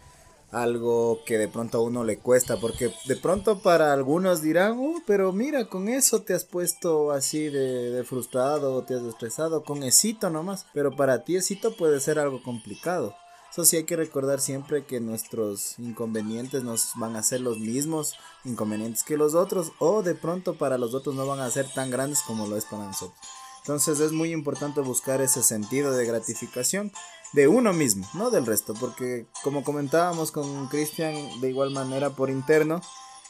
algo 0.52 1.20
que 1.26 1.38
de 1.38 1.48
pronto 1.48 1.78
a 1.78 1.82
uno 1.82 2.04
le 2.04 2.18
cuesta, 2.18 2.58
porque 2.58 2.94
de 3.06 3.16
pronto 3.16 3.62
para 3.62 3.94
algunos 3.94 4.42
dirán, 4.42 4.78
oh, 4.80 5.02
pero 5.08 5.32
mira, 5.32 5.66
con 5.66 5.88
eso 5.88 6.22
te 6.22 6.34
has 6.34 6.44
puesto 6.44 7.12
así 7.12 7.50
de, 7.50 8.04
frustrado, 8.04 8.84
te 8.84 8.96
has 8.96 9.04
estresado, 9.04 9.64
con 9.64 9.84
esito 9.84 10.30
nomás, 10.30 10.66
pero 10.74 10.96
para 10.96 11.24
ti 11.24 11.38
esito 11.38 11.76
puede 11.76 12.00
ser 12.00 12.20
algo 12.20 12.44
complicado. 12.44 13.16
Eso 13.52 13.66
sí 13.66 13.76
hay 13.76 13.84
que 13.84 13.98
recordar 13.98 14.40
siempre 14.40 14.86
que 14.86 15.02
nuestros 15.02 15.78
inconvenientes 15.78 16.64
nos 16.64 16.92
van 16.96 17.18
a 17.18 17.24
ser 17.24 17.42
los 17.42 17.60
mismos 17.60 18.16
inconvenientes 18.46 19.04
que 19.04 19.18
los 19.18 19.36
otros 19.36 19.74
o 19.80 20.04
de 20.04 20.16
pronto 20.16 20.58
para 20.58 20.78
los 20.78 20.94
otros 20.94 21.16
no 21.16 21.28
van 21.28 21.42
a 21.42 21.52
ser 21.52 21.68
tan 21.74 21.90
grandes 21.90 22.22
como 22.22 22.48
lo 22.48 22.56
es 22.56 22.64
para 22.64 22.86
nosotros. 22.86 23.20
Entonces 23.60 24.00
es 24.00 24.14
muy 24.14 24.32
importante 24.32 24.80
buscar 24.80 25.22
ese 25.22 25.44
sentido 25.44 25.92
de 25.92 26.06
gratificación 26.06 26.94
de 27.34 27.50
uno 27.50 27.74
mismo, 27.74 28.08
no 28.14 28.32
del 28.32 28.46
resto, 28.46 28.74
porque 28.74 29.28
como 29.44 29.66
comentábamos 29.66 30.32
con 30.32 30.68
Cristian 30.70 31.14
de 31.42 31.50
igual 31.50 31.72
manera 31.72 32.10
por 32.12 32.30
interno, 32.30 32.82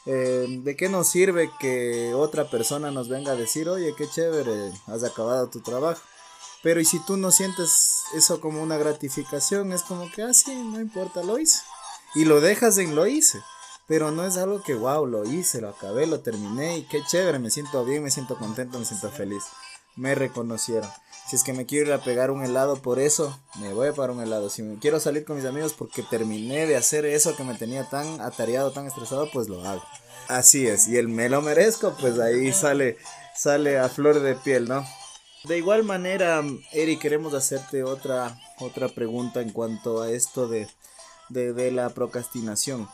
eh, 0.05 0.45
¿de 0.63 0.75
qué 0.75 0.87
nos 0.87 1.07
sirve 1.07 1.49
que 1.59 2.13
otra 2.13 2.49
persona 2.49 2.91
nos 2.91 3.09
venga 3.09 3.33
a 3.33 3.35
decir, 3.35 3.69
oye, 3.69 3.93
qué 3.97 4.07
chévere, 4.07 4.71
has 4.85 5.03
acabado 5.03 5.49
tu 5.49 5.61
trabajo? 5.61 6.01
Pero 6.63 6.79
y 6.79 6.85
si 6.85 6.99
tú 6.99 7.17
no 7.17 7.31
sientes 7.31 8.03
eso 8.15 8.39
como 8.39 8.61
una 8.61 8.77
gratificación, 8.77 9.73
es 9.73 9.83
como 9.83 10.11
que, 10.11 10.21
ah, 10.21 10.33
sí, 10.33 10.53
no 10.53 10.79
importa, 10.79 11.23
lo 11.23 11.39
hice. 11.39 11.61
Y 12.13 12.25
lo 12.25 12.41
dejas 12.41 12.77
en 12.77 12.95
lo 12.95 13.07
hice. 13.07 13.41
Pero 13.87 14.11
no 14.11 14.25
es 14.25 14.37
algo 14.37 14.61
que, 14.61 14.75
wow, 14.75 15.05
lo 15.05 15.25
hice, 15.25 15.59
lo 15.59 15.69
acabé, 15.69 16.05
lo 16.05 16.21
terminé 16.21 16.77
y 16.77 16.83
qué 16.83 17.03
chévere, 17.03 17.39
me 17.39 17.49
siento 17.49 17.83
bien, 17.83 18.03
me 18.03 18.11
siento 18.11 18.37
contento, 18.37 18.79
me 18.79 18.85
siento 18.85 19.09
feliz. 19.09 19.43
Me 19.95 20.15
reconocieron. 20.15 20.89
Si 21.27 21.35
es 21.35 21.43
que 21.43 21.53
me 21.53 21.65
quiero 21.65 21.87
ir 21.87 21.93
a 21.93 22.03
pegar 22.03 22.31
un 22.31 22.43
helado 22.43 22.81
por 22.81 22.99
eso, 22.99 23.37
me 23.59 23.73
voy 23.73 23.91
para 23.91 24.13
un 24.13 24.21
helado. 24.21 24.49
Si 24.49 24.61
me 24.63 24.79
quiero 24.79 24.99
salir 24.99 25.25
con 25.25 25.37
mis 25.37 25.45
amigos 25.45 25.73
porque 25.73 26.03
terminé 26.03 26.67
de 26.67 26.77
hacer 26.77 27.05
eso 27.05 27.35
que 27.35 27.43
me 27.43 27.55
tenía 27.55 27.89
tan 27.89 28.21
atareado, 28.21 28.71
tan 28.71 28.85
estresado, 28.85 29.29
pues 29.31 29.47
lo 29.49 29.63
hago. 29.63 29.83
Así 30.27 30.67
es, 30.67 30.87
y 30.87 30.97
el 30.97 31.09
me 31.09 31.27
lo 31.27 31.41
merezco, 31.41 31.95
pues 31.99 32.19
ahí 32.19 32.53
sale, 32.53 32.97
sale 33.35 33.79
a 33.79 33.89
flor 33.89 34.19
de 34.21 34.35
piel, 34.35 34.65
¿no? 34.67 34.85
De 35.43 35.57
igual 35.57 35.83
manera, 35.83 36.43
Eri, 36.71 36.97
queremos 36.97 37.33
hacerte 37.33 37.83
otra, 37.83 38.39
otra 38.59 38.89
pregunta 38.89 39.41
en 39.41 39.51
cuanto 39.51 40.01
a 40.01 40.11
esto 40.11 40.47
de, 40.47 40.67
de, 41.29 41.71
la 41.71 41.89
procrastinación. 41.89 42.87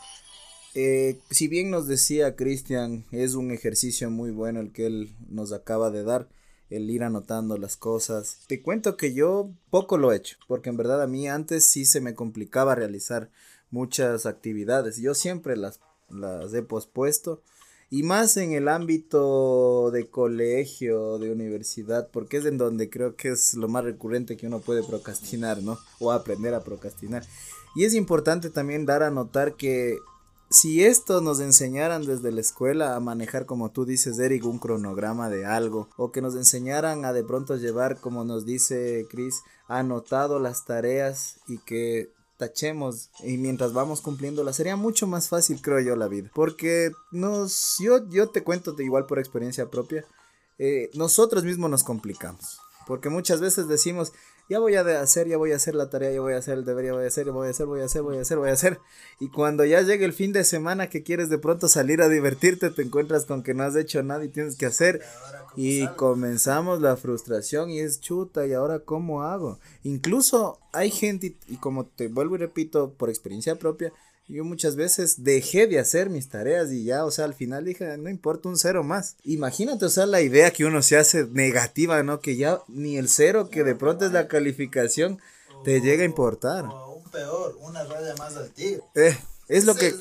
Eh, 0.74 1.20
si 1.28 1.46
bien 1.46 1.70
nos 1.70 1.86
decía 1.86 2.36
Cristian, 2.36 3.04
es 3.10 3.34
un 3.34 3.50
ejercicio 3.50 4.10
muy 4.10 4.30
bueno 4.30 4.60
el 4.60 4.72
que 4.72 4.86
él 4.86 5.14
nos 5.28 5.52
acaba 5.52 5.90
de 5.90 6.04
dar, 6.04 6.30
el 6.70 6.88
ir 6.88 7.04
anotando 7.04 7.58
las 7.58 7.76
cosas. 7.76 8.38
Te 8.46 8.62
cuento 8.62 8.96
que 8.96 9.12
yo 9.12 9.50
poco 9.68 9.98
lo 9.98 10.10
he 10.10 10.16
hecho, 10.16 10.38
porque 10.46 10.70
en 10.70 10.78
verdad 10.78 11.02
a 11.02 11.06
mí 11.06 11.28
antes 11.28 11.64
sí 11.64 11.84
se 11.84 12.00
me 12.00 12.14
complicaba 12.14 12.74
realizar 12.74 13.30
muchas 13.70 14.24
actividades. 14.24 14.96
Yo 14.96 15.14
siempre 15.14 15.54
las, 15.54 15.80
las 16.08 16.54
he 16.54 16.62
pospuesto 16.62 17.42
y 17.90 18.02
más 18.02 18.36
en 18.36 18.52
el 18.52 18.68
ámbito 18.68 19.90
de 19.90 20.08
colegio, 20.08 21.18
de 21.18 21.32
universidad, 21.32 22.10
porque 22.10 22.36
es 22.36 22.44
en 22.44 22.58
donde 22.58 22.90
creo 22.90 23.16
que 23.16 23.28
es 23.30 23.54
lo 23.54 23.68
más 23.68 23.84
recurrente 23.84 24.36
que 24.36 24.46
uno 24.46 24.60
puede 24.60 24.82
procrastinar, 24.82 25.62
¿no? 25.62 25.78
O 25.98 26.12
aprender 26.12 26.54
a 26.54 26.62
procrastinar. 26.62 27.24
Y 27.74 27.84
es 27.84 27.94
importante 27.94 28.50
también 28.50 28.84
dar 28.84 29.02
a 29.02 29.10
notar 29.10 29.54
que 29.54 29.98
si 30.50 30.84
esto 30.84 31.20
nos 31.20 31.40
enseñaran 31.40 32.04
desde 32.06 32.32
la 32.32 32.40
escuela 32.40 32.96
a 32.96 33.00
manejar, 33.00 33.46
como 33.46 33.70
tú 33.70 33.84
dices, 33.84 34.18
Eric, 34.18 34.44
un 34.44 34.58
cronograma 34.58 35.28
de 35.28 35.44
algo, 35.44 35.88
o 35.96 36.10
que 36.10 36.22
nos 36.22 36.34
enseñaran 36.36 37.04
a 37.04 37.12
de 37.12 37.24
pronto 37.24 37.56
llevar, 37.56 38.00
como 38.00 38.24
nos 38.24 38.46
dice 38.46 39.06
Chris, 39.10 39.42
anotado 39.66 40.38
las 40.38 40.64
tareas 40.64 41.36
y 41.46 41.58
que 41.58 42.10
tachemos 42.38 43.10
y 43.22 43.36
mientras 43.36 43.74
vamos 43.74 44.00
cumpliéndola 44.00 44.52
sería 44.54 44.76
mucho 44.76 45.06
más 45.06 45.28
fácil 45.28 45.60
creo 45.60 45.80
yo 45.80 45.96
la 45.96 46.08
vida. 46.08 46.30
Porque 46.34 46.92
nos 47.10 47.76
yo 47.78 48.08
yo 48.08 48.30
te 48.30 48.42
cuento 48.42 48.72
de 48.72 48.84
igual 48.84 49.04
por 49.06 49.18
experiencia 49.18 49.68
propia 49.68 50.06
eh, 50.58 50.90
nosotros 50.94 51.44
mismos 51.44 51.70
nos 51.70 51.84
complicamos. 51.84 52.60
Porque 52.86 53.10
muchas 53.10 53.40
veces 53.40 53.68
decimos 53.68 54.12
ya 54.48 54.58
voy 54.58 54.74
a 54.76 54.80
hacer, 55.00 55.28
ya 55.28 55.36
voy 55.36 55.52
a 55.52 55.56
hacer 55.56 55.74
la 55.74 55.90
tarea, 55.90 56.10
ya 56.10 56.20
voy 56.20 56.32
a 56.32 56.38
hacer 56.38 56.58
el 56.58 56.64
deber, 56.64 56.86
ya 56.86 56.92
voy 56.92 57.04
a 57.04 57.08
hacer, 57.08 57.30
voy 57.30 57.46
a 57.46 57.50
hacer, 57.50 57.66
voy 57.66 57.80
a 57.80 57.84
hacer, 57.84 58.02
voy 58.02 58.16
a 58.16 58.20
hacer, 58.22 58.38
voy 58.38 58.48
a 58.48 58.52
hacer. 58.52 58.80
Y 59.20 59.28
cuando 59.28 59.64
ya 59.64 59.82
llegue 59.82 60.06
el 60.06 60.14
fin 60.14 60.32
de 60.32 60.44
semana 60.44 60.88
que 60.88 61.02
quieres 61.02 61.28
de 61.28 61.38
pronto 61.38 61.68
salir 61.68 62.00
a 62.00 62.08
divertirte, 62.08 62.70
te 62.70 62.82
encuentras 62.82 63.26
con 63.26 63.42
que 63.42 63.52
no 63.52 63.64
has 63.64 63.76
hecho 63.76 64.02
nada 64.02 64.24
y 64.24 64.28
tienes 64.28 64.56
que 64.56 64.66
hacer. 64.66 65.02
Y 65.54 65.86
comenzamos 65.88 66.80
la 66.80 66.96
frustración 66.96 67.70
y 67.70 67.80
es 67.80 68.00
chuta, 68.00 68.46
¿y 68.46 68.54
ahora 68.54 68.80
cómo 68.80 69.22
hago? 69.22 69.58
Incluso 69.82 70.58
hay 70.72 70.90
gente, 70.90 71.36
y 71.46 71.56
como 71.56 71.86
te 71.86 72.08
vuelvo 72.08 72.36
y 72.36 72.38
repito 72.38 72.94
por 72.94 73.10
experiencia 73.10 73.56
propia, 73.56 73.92
yo 74.28 74.44
muchas 74.44 74.76
veces 74.76 75.24
dejé 75.24 75.66
de 75.66 75.78
hacer 75.78 76.10
mis 76.10 76.28
tareas 76.28 76.70
y 76.70 76.84
ya, 76.84 77.04
o 77.04 77.10
sea, 77.10 77.24
al 77.24 77.34
final 77.34 77.64
dije, 77.64 77.96
no 77.96 78.10
importa 78.10 78.48
un 78.48 78.58
cero 78.58 78.84
más. 78.84 79.16
Imagínate, 79.24 79.86
o 79.86 79.88
sea, 79.88 80.06
la 80.06 80.20
idea 80.20 80.50
que 80.50 80.66
uno 80.66 80.82
se 80.82 80.98
hace 80.98 81.26
negativa, 81.26 82.02
¿no? 82.02 82.20
Que 82.20 82.36
ya 82.36 82.60
ni 82.68 82.98
el 82.98 83.08
cero, 83.08 83.48
que 83.50 83.64
de 83.64 83.74
pronto 83.74 84.04
es 84.04 84.12
la 84.12 84.28
calificación, 84.28 85.18
te 85.64 85.80
llega 85.80 86.02
a 86.02 86.06
importar. 86.06 86.66
O 86.66 86.96
un 86.96 87.10
peor, 87.10 87.56
una 87.60 87.84
raya 87.84 88.14
más 88.16 88.36
al 88.36 88.50
tigre. 88.50 88.82
Eh, 88.94 89.18
es 89.48 89.64
lo 89.64 89.74
que... 89.74 89.94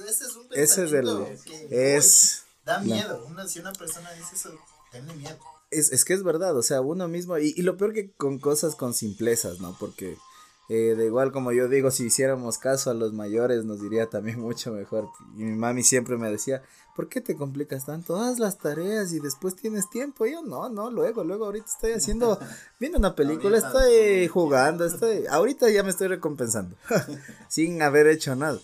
Ese 0.51 0.85
es, 0.85 0.91
el... 0.91 1.25
es... 1.69 2.43
Da 2.65 2.79
miedo. 2.79 3.25
Una, 3.29 3.47
si 3.47 3.59
una 3.59 3.71
persona 3.71 4.11
dice 4.11 4.35
eso, 4.35 4.51
tiene 4.91 5.13
miedo. 5.15 5.37
Es, 5.71 5.91
es 5.91 6.03
que 6.03 6.13
es 6.13 6.23
verdad, 6.23 6.55
o 6.57 6.63
sea, 6.63 6.81
uno 6.81 7.07
mismo, 7.07 7.37
y, 7.37 7.53
y 7.55 7.61
lo 7.61 7.77
peor 7.77 7.93
que 7.93 8.11
con 8.11 8.39
cosas 8.39 8.75
con 8.75 8.93
simplezas, 8.93 9.59
¿no? 9.59 9.75
Porque 9.79 10.17
eh, 10.69 10.95
de 10.97 11.05
igual 11.05 11.31
como 11.31 11.53
yo 11.53 11.69
digo, 11.69 11.91
si 11.91 12.05
hiciéramos 12.05 12.57
caso 12.57 12.91
a 12.91 12.93
los 12.93 13.13
mayores 13.13 13.63
nos 13.63 13.81
diría 13.81 14.09
también 14.09 14.39
mucho 14.41 14.71
mejor. 14.71 15.09
Y 15.37 15.43
mi 15.43 15.55
mami 15.55 15.83
siempre 15.83 16.17
me 16.17 16.29
decía, 16.29 16.61
¿por 16.95 17.07
qué 17.07 17.21
te 17.21 17.35
complicas 17.35 17.85
tanto? 17.85 18.17
Haz 18.17 18.39
las 18.39 18.57
tareas 18.57 19.13
y 19.13 19.19
después 19.19 19.55
tienes 19.55 19.89
tiempo. 19.89 20.25
Y 20.25 20.33
yo, 20.33 20.41
no, 20.41 20.67
no, 20.69 20.91
luego, 20.91 21.23
luego, 21.23 21.45
ahorita 21.45 21.67
estoy 21.67 21.91
haciendo, 21.91 22.39
viendo 22.79 22.97
una 22.97 23.15
película, 23.15 23.57
estoy 23.57 24.27
jugando, 24.27 24.85
estoy, 24.85 25.25
ahorita 25.29 25.69
ya 25.69 25.83
me 25.83 25.91
estoy 25.91 26.07
recompensando, 26.07 26.75
sin 27.47 27.81
haber 27.81 28.07
hecho 28.07 28.35
nada. 28.35 28.59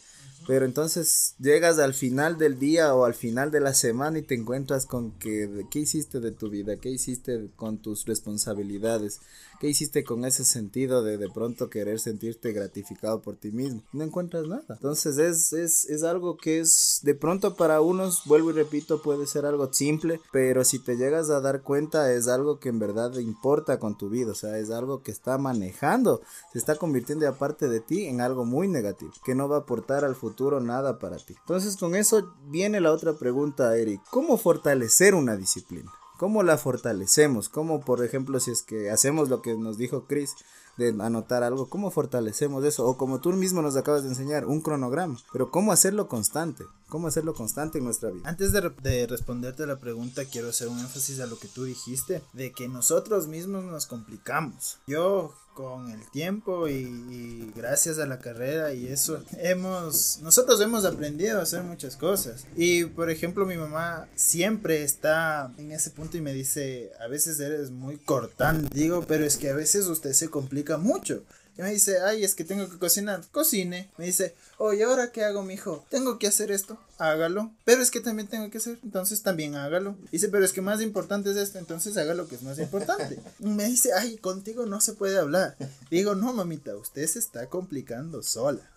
Pero 0.45 0.65
entonces 0.65 1.35
llegas 1.39 1.79
al 1.79 1.93
final 1.93 2.37
del 2.37 2.59
día 2.59 2.93
o 2.93 3.05
al 3.05 3.13
final 3.13 3.51
de 3.51 3.61
la 3.61 3.73
semana 3.73 4.19
y 4.19 4.23
te 4.23 4.35
encuentras 4.35 4.85
con 4.85 5.11
que, 5.11 5.65
¿qué 5.71 5.79
hiciste 5.79 6.19
de 6.19 6.31
tu 6.31 6.49
vida? 6.49 6.75
¿Qué 6.77 6.89
hiciste 6.89 7.49
con 7.55 7.77
tus 7.77 8.05
responsabilidades? 8.05 9.21
¿Qué 9.63 9.69
hiciste 9.69 10.03
con 10.03 10.25
ese 10.25 10.43
sentido 10.43 11.03
de 11.03 11.17
de 11.17 11.29
pronto 11.29 11.69
querer 11.69 11.97
sentirte 11.97 12.51
gratificado 12.51 13.21
por 13.21 13.37
ti 13.37 13.49
mismo? 13.53 13.81
No 13.93 14.03
encuentras 14.03 14.45
nada. 14.45 14.65
Entonces 14.67 15.17
es, 15.17 15.53
es, 15.53 15.85
es 15.85 16.03
algo 16.03 16.35
que 16.35 16.59
es 16.59 16.99
de 17.03 17.15
pronto 17.15 17.55
para 17.55 17.79
unos, 17.79 18.25
vuelvo 18.25 18.49
y 18.49 18.55
repito, 18.55 19.01
puede 19.01 19.25
ser 19.25 19.45
algo 19.45 19.71
simple, 19.71 20.19
pero 20.33 20.65
si 20.65 20.79
te 20.79 20.97
llegas 20.97 21.29
a 21.29 21.39
dar 21.39 21.61
cuenta 21.61 22.11
es 22.11 22.27
algo 22.27 22.59
que 22.59 22.67
en 22.67 22.79
verdad 22.79 23.15
importa 23.19 23.79
con 23.79 23.97
tu 23.97 24.09
vida, 24.09 24.33
o 24.33 24.35
sea, 24.35 24.57
es 24.57 24.69
algo 24.69 25.01
que 25.01 25.11
está 25.11 25.37
manejando, 25.37 26.21
se 26.51 26.59
está 26.59 26.75
convirtiendo 26.75 27.25
aparte 27.29 27.69
de 27.69 27.79
ti 27.79 28.07
en 28.07 28.19
algo 28.19 28.43
muy 28.43 28.67
negativo, 28.67 29.13
que 29.23 29.33
no 29.33 29.47
va 29.47 29.55
a 29.55 29.59
aportar 29.59 30.03
al 30.03 30.17
futuro 30.17 30.59
nada 30.59 30.99
para 30.99 31.15
ti. 31.15 31.35
Entonces 31.39 31.77
con 31.77 31.95
eso 31.95 32.33
viene 32.49 32.81
la 32.81 32.91
otra 32.91 33.13
pregunta, 33.13 33.77
Eric, 33.77 34.01
¿cómo 34.11 34.35
fortalecer 34.35 35.15
una 35.15 35.37
disciplina? 35.37 35.89
¿Cómo 36.17 36.43
la 36.43 36.57
fortalecemos? 36.57 37.49
¿Cómo, 37.49 37.81
por 37.81 38.03
ejemplo, 38.03 38.39
si 38.39 38.51
es 38.51 38.61
que 38.61 38.91
hacemos 38.91 39.29
lo 39.29 39.41
que 39.41 39.55
nos 39.55 39.77
dijo 39.77 40.05
Chris 40.07 40.35
de 40.77 40.89
anotar 40.99 41.43
algo, 41.43 41.69
cómo 41.69 41.91
fortalecemos 41.91 42.63
eso? 42.63 42.85
O 42.85 42.97
como 42.97 43.19
tú 43.19 43.31
mismo 43.33 43.61
nos 43.61 43.75
acabas 43.75 44.03
de 44.03 44.09
enseñar, 44.09 44.45
un 44.45 44.61
cronograma. 44.61 45.17
Pero 45.31 45.51
¿cómo 45.51 45.71
hacerlo 45.71 46.07
constante? 46.07 46.65
¿Cómo 46.89 47.07
hacerlo 47.07 47.33
constante 47.33 47.79
en 47.79 47.85
nuestra 47.85 48.11
vida? 48.11 48.29
Antes 48.29 48.51
de, 48.51 48.71
de 48.81 49.07
responderte 49.07 49.65
la 49.65 49.79
pregunta, 49.79 50.25
quiero 50.25 50.49
hacer 50.49 50.67
un 50.67 50.79
énfasis 50.79 51.19
a 51.19 51.25
lo 51.25 51.37
que 51.37 51.47
tú 51.47 51.63
dijiste, 51.63 52.23
de 52.33 52.51
que 52.51 52.67
nosotros 52.67 53.27
mismos 53.27 53.63
nos 53.63 53.87
complicamos. 53.87 54.79
Yo 54.87 55.33
con 55.53 55.91
el 55.91 56.09
tiempo 56.11 56.67
y, 56.67 57.51
gracias 57.55 57.99
a 57.99 58.05
la 58.05 58.19
carrera 58.19 58.73
y 58.73 58.87
eso 58.87 59.23
hemos 59.37 60.19
nosotros 60.21 60.59
hemos 60.61 60.85
aprendido 60.85 61.39
a 61.39 61.43
hacer 61.43 61.63
muchas 61.63 61.95
cosas. 61.95 62.45
Y 62.55 62.85
por 62.85 63.09
ejemplo 63.09 63.45
mi 63.45 63.55
mamá 63.55 64.07
siempre 64.15 64.83
está 64.83 65.51
en 65.57 65.71
ese 65.71 65.91
punto 65.91 66.17
y 66.17 66.21
me 66.21 66.33
dice 66.33 66.91
a 66.99 67.07
veces 67.07 67.39
eres 67.39 67.71
muy 67.71 67.97
cortante 67.97 68.73
digo 68.73 69.05
pero 69.07 69.25
es 69.25 69.37
que 69.37 69.49
a 69.49 69.55
veces 69.55 69.87
usted 69.87 70.13
se 70.13 70.29
complica 70.29 70.77
mucho 70.77 71.23
y 71.57 71.61
me 71.61 71.71
dice, 71.71 71.99
ay, 72.01 72.23
es 72.23 72.33
que 72.33 72.43
tengo 72.43 72.67
que 72.69 72.79
cocinar. 72.79 73.23
Cocine. 73.31 73.89
Me 73.97 74.05
dice, 74.05 74.35
oye, 74.57 74.83
¿ahora 74.83 75.11
qué 75.11 75.23
hago, 75.23 75.43
mijo? 75.43 75.85
Tengo 75.89 76.17
que 76.17 76.27
hacer 76.27 76.51
esto. 76.51 76.79
Hágalo. 76.97 77.51
Pero 77.63 77.81
es 77.81 77.91
que 77.91 77.99
también 77.99 78.27
tengo 78.27 78.49
que 78.49 78.57
hacer. 78.57 78.79
Entonces 78.83 79.21
también 79.21 79.55
hágalo. 79.55 79.95
Dice, 80.11 80.29
pero 80.29 80.43
es 80.45 80.53
que 80.53 80.61
más 80.61 80.81
importante 80.81 81.29
es 81.29 81.37
esto. 81.37 81.59
Entonces 81.59 81.95
haga 81.97 82.15
lo 82.15 82.27
que 82.27 82.35
es 82.35 82.41
más 82.41 82.57
importante. 82.57 83.19
me 83.39 83.65
dice, 83.65 83.93
ay, 83.93 84.17
contigo 84.17 84.65
no 84.65 84.81
se 84.81 84.93
puede 84.93 85.19
hablar. 85.19 85.55
Digo, 85.91 86.15
no, 86.15 86.33
mamita, 86.33 86.75
usted 86.75 87.05
se 87.05 87.19
está 87.19 87.47
complicando 87.47 88.23
sola. 88.23 88.72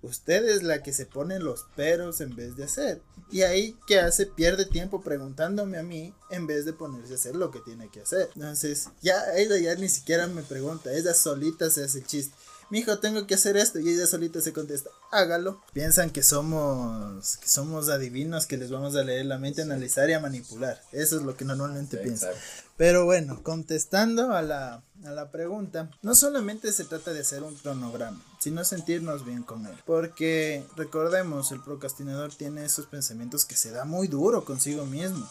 Usted 0.00 0.44
es 0.48 0.62
la 0.62 0.82
que 0.82 0.92
se 0.92 1.06
pone 1.06 1.40
los 1.40 1.66
peros 1.74 2.20
en 2.20 2.36
vez 2.36 2.56
de 2.56 2.64
hacer. 2.64 3.02
Y 3.30 3.42
ahí, 3.42 3.76
¿qué 3.86 3.98
hace? 3.98 4.26
Pierde 4.26 4.64
tiempo 4.64 5.02
preguntándome 5.02 5.76
a 5.78 5.82
mí 5.82 6.14
en 6.30 6.46
vez 6.46 6.64
de 6.64 6.72
ponerse 6.72 7.14
a 7.14 7.16
hacer 7.16 7.34
lo 7.34 7.50
que 7.50 7.60
tiene 7.60 7.90
que 7.90 8.02
hacer. 8.02 8.30
Entonces, 8.36 8.88
ya 9.02 9.34
ella 9.36 9.58
ya 9.58 9.74
ni 9.74 9.88
siquiera 9.88 10.26
me 10.28 10.42
pregunta, 10.42 10.92
ella 10.92 11.14
solita 11.14 11.68
se 11.70 11.84
hace 11.84 11.98
el 11.98 12.06
chiste. 12.06 12.34
Mi 12.70 12.80
hijo, 12.80 12.98
tengo 12.98 13.26
que 13.26 13.34
hacer 13.34 13.56
esto. 13.56 13.78
Y 13.78 13.88
ella 13.88 14.06
solita 14.06 14.40
se 14.40 14.52
contesta, 14.52 14.90
hágalo. 15.10 15.62
Piensan 15.72 16.10
que 16.10 16.22
somos, 16.22 17.38
que 17.38 17.48
somos 17.48 17.88
adivinos, 17.88 18.46
que 18.46 18.58
les 18.58 18.70
vamos 18.70 18.94
a 18.94 19.02
leer 19.02 19.26
la 19.26 19.38
mente, 19.38 19.62
analizar 19.62 20.08
y 20.10 20.12
a 20.12 20.20
manipular. 20.20 20.80
Eso 20.92 21.16
es 21.16 21.22
lo 21.22 21.36
que 21.36 21.44
normalmente 21.44 21.96
piensan. 21.96 22.34
Pero 22.76 23.04
bueno, 23.06 23.42
contestando 23.42 24.32
a 24.32 24.42
la, 24.42 24.84
a 25.04 25.10
la 25.10 25.30
pregunta, 25.30 25.90
no 26.02 26.14
solamente 26.14 26.72
se 26.72 26.84
trata 26.84 27.12
de 27.12 27.20
hacer 27.20 27.42
un 27.42 27.54
cronograma, 27.54 28.20
sino 28.38 28.64
sentirnos 28.64 29.24
bien 29.24 29.42
con 29.42 29.66
él. 29.66 29.76
Porque 29.86 30.64
recordemos, 30.76 31.52
el 31.52 31.62
procrastinador 31.62 32.34
tiene 32.34 32.64
esos 32.64 32.86
pensamientos 32.86 33.44
que 33.44 33.56
se 33.56 33.70
da 33.70 33.84
muy 33.84 34.08
duro 34.08 34.44
consigo 34.44 34.84
mismo. 34.86 35.28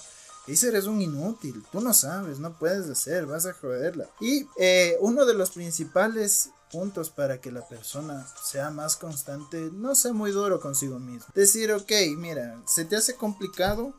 Acer 0.51 0.75
es 0.75 0.85
un 0.85 1.01
inútil, 1.01 1.61
tú 1.73 1.81
no 1.81 1.93
sabes, 1.93 2.39
no 2.39 2.57
puedes 2.57 2.89
hacer, 2.89 3.25
vas 3.25 3.45
a 3.45 3.53
joderla. 3.53 4.07
Y 4.21 4.47
eh, 4.57 4.95
uno 5.01 5.25
de 5.25 5.33
los 5.33 5.51
principales 5.51 6.51
puntos 6.71 7.09
para 7.09 7.41
que 7.41 7.51
la 7.51 7.67
persona 7.67 8.25
sea 8.43 8.69
más 8.69 8.95
constante, 8.95 9.69
no 9.73 9.93
sea 9.93 10.13
muy 10.13 10.31
duro 10.31 10.61
consigo 10.61 10.99
mismo. 10.99 11.25
Decir, 11.35 11.73
ok, 11.73 11.91
mira, 12.17 12.61
se 12.65 12.85
te 12.85 12.95
hace 12.95 13.15
complicado, 13.15 13.93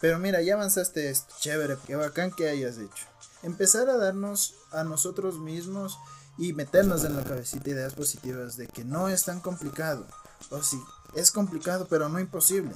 pero 0.00 0.18
mira, 0.18 0.40
ya 0.40 0.54
avanzaste 0.54 1.10
esto, 1.10 1.34
chévere, 1.38 1.76
qué 1.86 1.96
bacán 1.96 2.32
que 2.32 2.48
hayas 2.48 2.78
hecho. 2.78 3.09
Empezar 3.42 3.88
a 3.88 3.96
darnos 3.96 4.54
a 4.70 4.84
nosotros 4.84 5.38
mismos 5.38 5.98
y 6.38 6.52
meternos 6.52 7.04
en 7.04 7.16
la 7.16 7.24
cabecita 7.24 7.70
ideas 7.70 7.94
positivas 7.94 8.56
de 8.56 8.66
que 8.66 8.84
no 8.84 9.08
es 9.08 9.24
tan 9.24 9.40
complicado. 9.40 10.06
O 10.50 10.62
si 10.62 10.80
es 11.14 11.30
complicado, 11.30 11.86
pero 11.88 12.08
no 12.08 12.20
imposible. 12.20 12.74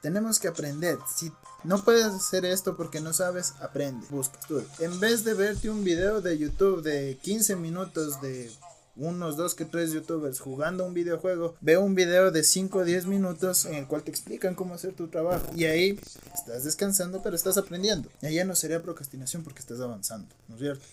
Tenemos 0.00 0.38
que 0.38 0.48
aprender. 0.48 0.98
Si 1.14 1.32
no 1.64 1.82
puedes 1.82 2.06
hacer 2.06 2.44
esto 2.44 2.76
porque 2.76 3.00
no 3.00 3.12
sabes, 3.12 3.54
aprende, 3.60 4.06
busca, 4.10 4.38
estudia. 4.38 4.66
En 4.80 5.00
vez 5.00 5.24
de 5.24 5.34
verte 5.34 5.70
un 5.70 5.82
video 5.82 6.20
de 6.20 6.36
YouTube 6.38 6.82
de 6.82 7.18
15 7.22 7.56
minutos 7.56 8.20
de 8.20 8.52
unos 8.96 9.36
dos 9.36 9.54
que 9.54 9.64
tres 9.64 9.92
youtubers 9.92 10.40
jugando 10.40 10.84
un 10.84 10.94
videojuego, 10.94 11.56
ve 11.60 11.76
un 11.76 11.94
video 11.94 12.30
de 12.30 12.44
5 12.44 12.78
o 12.78 12.84
10 12.84 13.06
minutos 13.06 13.66
en 13.66 13.74
el 13.74 13.86
cual 13.86 14.02
te 14.02 14.10
explican 14.10 14.54
cómo 14.54 14.74
hacer 14.74 14.94
tu 14.94 15.08
trabajo. 15.08 15.46
Y 15.54 15.64
ahí 15.64 15.98
estás 16.34 16.64
descansando, 16.64 17.22
pero 17.22 17.34
estás 17.36 17.58
aprendiendo. 17.58 18.08
Y 18.22 18.26
allá 18.26 18.44
no 18.44 18.54
sería 18.54 18.82
procrastinación 18.82 19.42
porque 19.42 19.60
estás 19.60 19.80
avanzando, 19.80 20.34
¿no 20.48 20.54
es 20.54 20.60
cierto? 20.60 20.84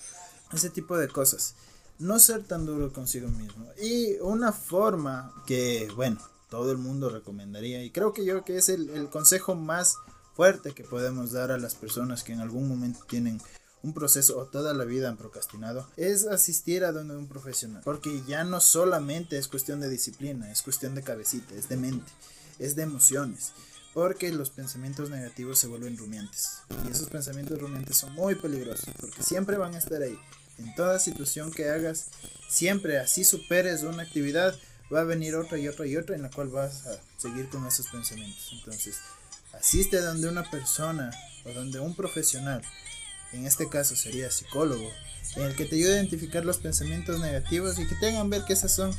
Ese 0.54 0.70
tipo 0.70 0.98
de 0.98 1.08
cosas. 1.08 1.56
No 2.00 2.20
ser 2.20 2.44
tan 2.44 2.66
duro 2.66 2.92
consigo 2.92 3.30
mismo. 3.30 3.68
Y 3.82 4.18
una 4.22 4.52
forma 4.52 5.32
que, 5.46 5.88
bueno, 5.96 6.18
todo 6.52 6.72
el 6.72 6.78
mundo 6.78 7.10
recomendaría. 7.10 7.84
Y 7.84 7.92
creo 7.92 8.14
que 8.14 8.26
yo 8.26 8.44
que 8.44 8.58
es 8.58 8.70
el, 8.70 9.10
consejo 9.10 9.56
más 9.56 9.96
fuerte 10.36 10.74
que 10.74 10.84
podemos 10.84 11.32
dar 11.32 11.52
a 11.52 11.58
las 11.58 11.76
personas 11.76 12.24
que 12.24 12.34
en 12.34 12.42
algún 12.42 12.68
momento 12.68 13.00
tienen 13.08 13.42
un 13.84 13.94
proceso 13.94 14.38
o 14.38 14.46
toda 14.46 14.74
la 14.74 14.86
vida 14.86 15.10
han 15.10 15.18
procrastinado 15.18 15.88
es 15.98 16.26
asistir 16.26 16.84
a 16.84 16.92
donde 16.92 17.16
un 17.16 17.28
profesional. 17.28 17.82
Porque 17.84 18.22
ya 18.28 18.44
no 18.44 18.60
solamente 18.60 19.38
es 19.38 19.48
cuestión 19.48 19.80
de 19.80 19.90
disciplina, 19.90 20.52
es 20.52 20.62
cuestión 20.62 20.96
de 20.96 21.04
cabecita, 21.04 21.56
es 21.56 21.70
de 21.70 21.78
mente, 21.78 22.12
es 22.60 22.76
de 22.76 22.84
emociones. 22.84 23.54
Porque 23.94 24.32
los 24.32 24.50
pensamientos 24.50 25.10
negativos 25.10 25.60
se 25.60 25.68
vuelven 25.68 25.98
rumiantes. 25.98 26.60
Y 26.88 26.92
esos 26.92 27.10
pensamientos 27.10 27.60
rumiantes 27.60 27.98
son 27.98 28.14
muy 28.14 28.36
peligrosos. 28.36 28.90
Porque 29.00 29.22
siempre 29.22 29.58
van 29.58 29.76
a 29.76 29.80
estar 29.80 30.02
ahí. 30.02 30.18
En 30.58 30.74
toda 30.76 31.00
situación 31.00 31.52
que 31.52 31.70
hagas, 31.70 32.08
siempre 32.48 33.00
así 33.00 33.26
superes 33.26 33.84
una 33.84 34.04
actividad, 34.04 34.56
va 34.94 35.02
a 35.02 35.06
venir 35.06 35.36
otra 35.36 35.58
y 35.58 35.68
otra 35.68 35.88
y 35.88 35.98
otra 35.98 36.16
en 36.16 36.22
la 36.22 36.30
cual 36.30 36.50
vas 36.50 36.86
a 36.86 37.00
seguir 37.18 37.50
con 37.50 37.66
esos 37.66 37.88
pensamientos. 37.88 38.50
Entonces, 38.54 38.98
asiste 39.54 40.00
donde 40.02 40.30
una 40.30 40.50
persona 40.50 41.12
o 41.46 41.52
donde 41.52 41.80
un 41.80 41.96
profesional, 41.96 42.62
en 43.34 43.46
este 43.46 43.70
caso 43.70 43.96
sería 43.96 44.32
psicólogo, 44.32 44.90
en 45.36 45.44
el 45.44 45.56
que 45.56 45.66
te 45.66 45.76
ayude 45.76 45.94
a 45.94 45.96
identificar 45.98 46.46
los 46.46 46.58
pensamientos 46.58 47.20
negativos 47.20 47.80
y 47.80 47.88
que 47.88 47.96
te 47.96 48.10
hagan 48.10 48.30
ver 48.30 48.44
que 48.46 48.54
esas 48.54 48.72
son 48.74 48.94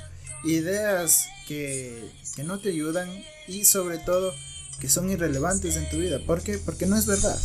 ideas 0.44 1.26
que, 1.46 2.10
que 2.34 2.44
no 2.44 2.58
te 2.58 2.70
ayudan 2.70 3.08
y 3.46 3.64
sobre 3.64 3.98
todo 3.98 4.32
que 4.80 4.88
son 4.88 5.10
irrelevantes 5.10 5.76
en 5.76 5.88
tu 5.90 5.98
vida. 5.98 6.18
¿Por 6.26 6.42
qué? 6.42 6.58
Porque 6.58 6.86
no 6.86 6.96
es 6.96 7.06
verdad. 7.06 7.38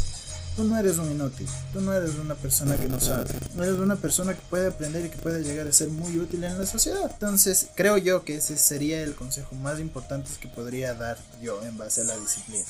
Tú 0.55 0.63
no 0.63 0.75
eres 0.75 0.97
un 0.97 1.11
inútil, 1.11 1.47
tú 1.71 1.81
no 1.81 1.93
eres 1.93 2.15
una 2.15 2.33
persona 2.33 2.75
que 2.77 2.87
no 2.87 2.99
sabe, 2.99 3.29
eres 3.57 3.77
una 3.77 3.95
persona 3.95 4.33
que 4.33 4.41
puede 4.49 4.69
aprender 4.69 5.05
y 5.05 5.09
que 5.09 5.17
puede 5.17 5.43
llegar 5.43 5.67
a 5.67 5.71
ser 5.71 5.89
muy 5.89 6.17
útil 6.17 6.43
en 6.43 6.57
la 6.57 6.65
sociedad. 6.65 7.11
Entonces, 7.13 7.67
creo 7.75 7.99
yo 7.99 8.25
que 8.25 8.37
ese 8.37 8.57
sería 8.57 9.03
el 9.03 9.13
consejo 9.13 9.53
más 9.53 9.79
importante 9.79 10.31
que 10.41 10.47
podría 10.47 10.95
dar 10.95 11.19
yo 11.43 11.61
en 11.61 11.77
base 11.77 12.01
a 12.01 12.05
la 12.05 12.17
disciplina. 12.17 12.65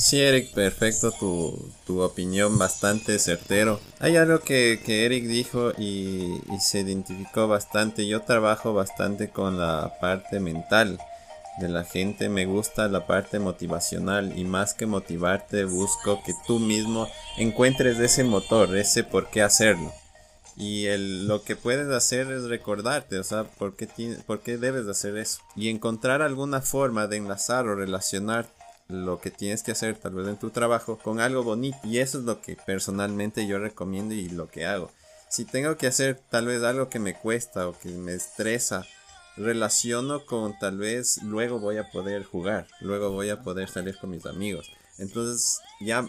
Sí, 0.00 0.18
Eric, 0.18 0.54
perfecto, 0.54 1.12
tu, 1.12 1.70
tu 1.86 2.00
opinión 2.00 2.56
bastante 2.56 3.18
certero. 3.18 3.78
Hay 3.98 4.16
algo 4.16 4.40
que, 4.40 4.80
que 4.82 5.04
Eric 5.04 5.26
dijo 5.26 5.72
y, 5.76 6.40
se 6.58 6.80
identificó 6.80 7.48
bastante. 7.48 8.06
Yo 8.06 8.22
trabajo 8.22 8.72
bastante 8.72 9.28
con 9.28 9.58
la 9.58 9.98
parte 10.00 10.40
mental 10.40 10.98
de 11.60 11.68
la 11.68 11.84
gente 11.84 12.30
me 12.30 12.46
gusta 12.46 12.88
la 12.88 13.06
parte 13.06 13.38
motivacional 13.38 14.38
y 14.38 14.44
más 14.44 14.72
que 14.72 14.86
motivarte 14.86 15.66
busco 15.66 16.22
que 16.24 16.32
tú 16.46 16.58
mismo 16.58 17.06
encuentres 17.36 17.98
ese 17.98 18.24
motor, 18.24 18.74
ese 18.78 19.04
por 19.04 19.28
qué 19.28 19.42
hacerlo. 19.42 19.92
Y 20.56 20.86
el, 20.86 21.28
lo 21.28 21.42
que 21.42 21.56
puedes 21.56 21.88
hacer 21.88 22.32
es 22.32 22.44
recordarte, 22.44 23.18
o 23.18 23.24
sea, 23.24 23.44
por 23.44 23.76
qué, 23.76 23.86
por 24.26 24.40
qué 24.40 24.56
debes 24.56 24.86
de 24.86 24.92
hacer 24.92 25.18
eso. 25.18 25.42
Y 25.54 25.68
encontrar 25.68 26.22
alguna 26.22 26.62
forma 26.62 27.06
de 27.06 27.18
enlazar 27.18 27.66
o 27.66 27.74
relacionar 27.74 28.46
lo 28.90 29.20
que 29.20 29.30
tienes 29.30 29.62
que 29.62 29.72
hacer 29.72 29.96
tal 29.96 30.14
vez 30.14 30.28
en 30.28 30.38
tu 30.38 30.50
trabajo 30.50 30.98
con 30.98 31.20
algo 31.20 31.42
bonito. 31.42 31.78
Y 31.84 31.98
eso 31.98 32.18
es 32.18 32.24
lo 32.24 32.40
que 32.40 32.56
personalmente 32.56 33.46
yo 33.46 33.58
recomiendo 33.58 34.14
y 34.14 34.28
lo 34.28 34.48
que 34.48 34.66
hago. 34.66 34.90
Si 35.28 35.44
tengo 35.44 35.76
que 35.76 35.86
hacer 35.86 36.20
tal 36.28 36.46
vez 36.46 36.62
algo 36.62 36.88
que 36.88 36.98
me 36.98 37.14
cuesta 37.14 37.68
o 37.68 37.78
que 37.78 37.88
me 37.90 38.14
estresa 38.14 38.86
relaciono 39.36 40.26
con 40.26 40.58
tal 40.58 40.78
vez 40.78 41.22
luego 41.22 41.60
voy 41.60 41.78
a 41.78 41.90
poder 41.90 42.24
jugar, 42.24 42.66
luego 42.80 43.10
voy 43.10 43.30
a 43.30 43.42
poder 43.42 43.68
salir 43.68 43.96
con 43.96 44.10
mis 44.10 44.26
amigos. 44.26 44.70
Entonces 44.98 45.60
ya 45.80 46.06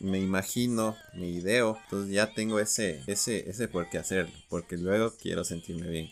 me 0.00 0.18
imagino, 0.18 0.96
me 1.14 1.28
ideo, 1.28 1.78
entonces 1.84 2.12
ya 2.12 2.32
tengo 2.32 2.58
ese, 2.58 3.02
ese, 3.06 3.48
ese 3.48 3.68
por 3.68 3.88
qué 3.88 3.98
hacerlo, 3.98 4.32
porque 4.48 4.76
luego 4.76 5.12
quiero 5.16 5.44
sentirme 5.44 5.88
bien. 5.88 6.10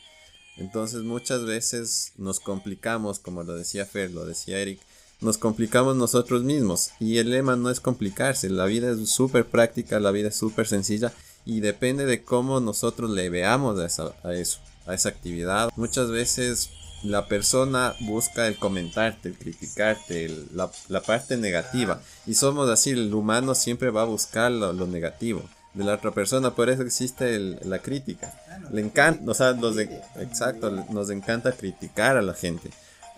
Entonces 0.57 1.03
muchas 1.03 1.45
veces 1.45 2.13
nos 2.17 2.39
complicamos, 2.39 3.19
como 3.19 3.43
lo 3.43 3.55
decía 3.55 3.87
Fer, 3.87 4.11
lo 4.11 4.27
decía 4.27 4.59
Eric, 4.59 4.81
nos 5.21 5.39
complicamos 5.39 5.97
nosotros 5.97 6.43
mismos. 6.43 6.91
Y 7.01 7.19
el 7.19 7.31
lema 7.31 7.57
no 7.57 7.71
es 7.71 7.81
complicarse, 7.81 8.49
la 8.51 8.67
vida 8.67 8.91
es 8.91 9.11
súper 9.11 9.47
práctica, 9.47 10.01
la 10.01 10.11
vida 10.11 10.29
es 10.29 10.37
súper 10.37 10.67
sencilla 10.67 11.13
y 11.45 11.61
depende 11.61 12.07
de 12.07 12.23
cómo 12.23 12.61
nosotros 12.61 13.11
le 13.11 13.31
veamos 13.31 13.79
a 13.79 14.35
eso 14.35 14.61
a 14.87 14.95
esa 14.95 15.09
actividad. 15.09 15.71
Muchas 15.77 16.11
veces 16.11 16.71
la 17.03 17.27
persona 17.27 17.95
busca 18.01 18.47
el 18.47 18.59
comentarte, 18.59 19.31
el 19.31 19.39
criticarte, 19.39 20.47
la, 20.53 21.01
parte 21.01 21.37
negativa. 21.37 22.01
Y 22.27 22.35
somos 22.35 22.69
así, 22.69 22.91
el 22.91 23.13
humano 23.15 23.55
siempre 23.55 23.91
va 23.91 24.03
a 24.03 24.07
buscar 24.07 24.51
lo, 24.53 24.73
negativo 24.87 25.43
de 25.73 25.85
la 25.85 25.95
otra 25.95 26.11
persona, 26.11 26.55
por 26.55 26.69
eso 26.69 26.83
existe 26.83 27.39
la 27.39 27.79
crítica. 27.79 28.35
Le 28.73 28.83
encanta, 28.83 29.23
exacto, 30.21 30.71
nos 30.91 31.11
encanta 31.11 31.53
criticar 31.53 32.17
a 32.17 32.23
la 32.23 32.35
gente, 32.35 32.71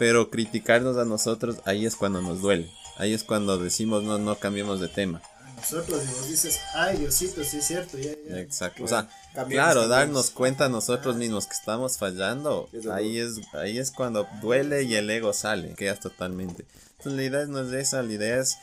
pero 0.03 0.31
criticarnos 0.31 0.97
a 0.97 1.05
nosotros, 1.05 1.59
ahí 1.65 1.87
es 1.87 1.95
cuando 1.95 2.21
nos 2.21 2.41
duele, 2.41 2.69
ahí 2.97 3.15
es 3.15 3.23
cuando 3.23 3.57
decimos 3.57 4.03
no, 4.03 4.19
no 4.19 4.35
cambiemos 4.35 4.81
de 4.81 4.89
tema 4.89 5.23
nosotros 5.57 6.03
y 6.03 6.13
vos 6.13 6.29
dices, 6.29 6.59
ay 6.75 6.97
Diosito, 6.97 7.45
sí 7.45 7.59
es 7.59 7.67
cierto, 7.69 7.97
ya, 7.97 8.11
ya. 8.29 8.41
Exacto, 8.41 8.83
o 8.83 8.89
sea, 8.89 9.09
claro, 9.49 9.87
darnos 9.87 10.31
cuenta 10.31 10.69
nosotros 10.69 11.15
mismos 11.15 11.47
que 11.47 11.53
estamos 11.53 11.99
fallando, 11.99 12.69
ahí 12.91 13.21
es, 13.21 13.41
ahí 13.53 13.79
es 13.79 13.93
cuando 13.93 14.27
duele 14.41 14.83
y 14.83 14.97
el 14.97 15.09
ego 15.09 15.33
sale, 15.33 15.75
quedas 15.75 16.01
totalmente. 16.01 16.67
Entonces 16.99 17.13
la 17.13 17.23
idea 17.23 17.47
no 17.47 17.61
es 17.61 17.73
esa, 17.73 18.03
la 18.03 18.13
idea 18.13 18.41
es 18.41 18.59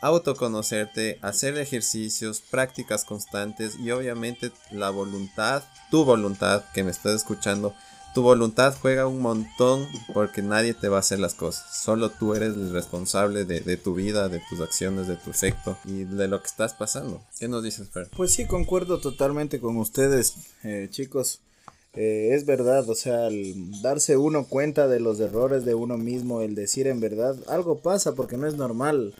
autoconocerte, 0.00 1.18
hacer 1.20 1.58
ejercicios, 1.58 2.40
prácticas 2.40 3.04
constantes 3.04 3.76
y 3.78 3.90
obviamente 3.90 4.50
la 4.70 4.88
voluntad, 4.88 5.64
tu 5.90 6.06
voluntad 6.06 6.64
que 6.72 6.82
me 6.82 6.92
estás 6.92 7.14
escuchando, 7.14 7.74
tu 8.14 8.22
voluntad 8.22 8.74
juega 8.80 9.06
un 9.06 9.20
montón 9.20 9.86
porque 10.12 10.42
nadie 10.42 10.74
te 10.74 10.88
va 10.88 10.96
a 10.96 11.00
hacer 11.00 11.18
las 11.18 11.34
cosas. 11.34 11.64
Solo 11.82 12.10
tú 12.10 12.34
eres 12.34 12.54
el 12.54 12.72
responsable 12.72 13.44
de, 13.44 13.76
tu 13.76 13.94
vida, 13.94 14.28
de 14.28 14.40
tus 14.48 14.60
acciones, 14.60 15.08
de 15.08 15.16
tu 15.16 15.30
efecto 15.30 15.76
y 15.84 16.04
de 16.04 16.28
lo 16.28 16.40
que 16.40 16.46
estás 16.46 16.74
pasando. 16.74 17.22
¿Qué 17.38 17.48
nos 17.48 17.62
dices, 17.62 17.88
Fer? 17.90 18.08
Pues 18.16 18.32
sí, 18.32 18.46
concuerdo 18.46 18.98
totalmente 18.98 19.60
con 19.60 19.76
ustedes, 19.76 20.34
eh, 20.64 20.88
chicos. 20.90 21.40
Eh, 21.94 22.34
es 22.34 22.44
verdad, 22.44 22.88
o 22.88 22.94
sea, 22.94 23.28
darse 23.82 24.16
uno 24.16 24.44
cuenta 24.44 24.88
de 24.88 25.00
los 25.00 25.18
errores 25.20 25.64
de 25.64 25.74
uno 25.74 25.96
mismo, 25.96 26.42
el 26.42 26.54
decir 26.54 26.86
en 26.86 27.00
verdad, 27.00 27.36
algo 27.48 27.78
pasa 27.80 28.14
porque 28.14 28.36
no 28.36 28.46
es 28.46 28.54
normal 28.54 29.14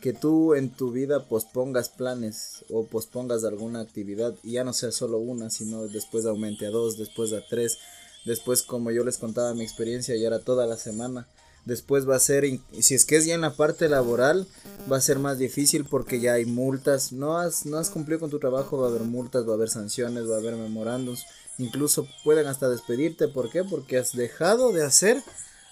que 0.00 0.12
tú 0.12 0.54
en 0.54 0.68
tu 0.68 0.92
vida 0.92 1.24
pospongas 1.24 1.88
planes 1.88 2.64
o 2.70 2.84
pospongas 2.84 3.42
alguna 3.44 3.80
actividad 3.80 4.34
y 4.42 4.52
ya 4.52 4.64
no 4.64 4.74
sea 4.74 4.92
solo 4.92 5.18
una, 5.18 5.48
sino 5.48 5.86
después 5.86 6.26
aumente 6.26 6.66
a 6.66 6.70
dos, 6.70 6.98
después 6.98 7.32
a 7.32 7.40
tres 7.48 7.78
Después, 8.24 8.62
como 8.62 8.90
yo 8.90 9.04
les 9.04 9.18
contaba 9.18 9.54
mi 9.54 9.62
experiencia, 9.62 10.16
ya 10.16 10.26
era 10.26 10.38
toda 10.38 10.66
la 10.66 10.76
semana. 10.76 11.26
Después 11.64 12.08
va 12.08 12.16
a 12.16 12.20
ser, 12.20 12.44
si 12.78 12.94
es 12.94 13.04
que 13.04 13.16
es 13.16 13.24
ya 13.24 13.34
en 13.34 13.40
la 13.40 13.54
parte 13.54 13.88
laboral, 13.88 14.46
va 14.90 14.98
a 14.98 15.00
ser 15.00 15.18
más 15.18 15.38
difícil 15.38 15.84
porque 15.84 16.20
ya 16.20 16.34
hay 16.34 16.44
multas. 16.44 17.12
No 17.12 17.38
has, 17.38 17.64
no 17.64 17.78
has 17.78 17.90
cumplido 17.90 18.20
con 18.20 18.30
tu 18.30 18.38
trabajo, 18.38 18.78
va 18.78 18.86
a 18.86 18.90
haber 18.90 19.02
multas, 19.02 19.46
va 19.46 19.52
a 19.52 19.54
haber 19.54 19.70
sanciones, 19.70 20.28
va 20.28 20.34
a 20.34 20.38
haber 20.38 20.56
memorándums. 20.56 21.24
Incluso 21.58 22.06
pueden 22.22 22.46
hasta 22.46 22.68
despedirte. 22.68 23.28
¿Por 23.28 23.50
qué? 23.50 23.64
Porque 23.64 23.96
has 23.96 24.12
dejado 24.12 24.72
de 24.72 24.84
hacer 24.84 25.22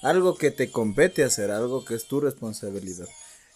algo 0.03 0.37
que 0.37 0.51
te 0.51 0.71
compete 0.71 1.25
hacer, 1.25 1.51
algo 1.51 1.85
que 1.85 1.95
es 1.95 2.07
tu 2.07 2.21
responsabilidad. 2.21 3.09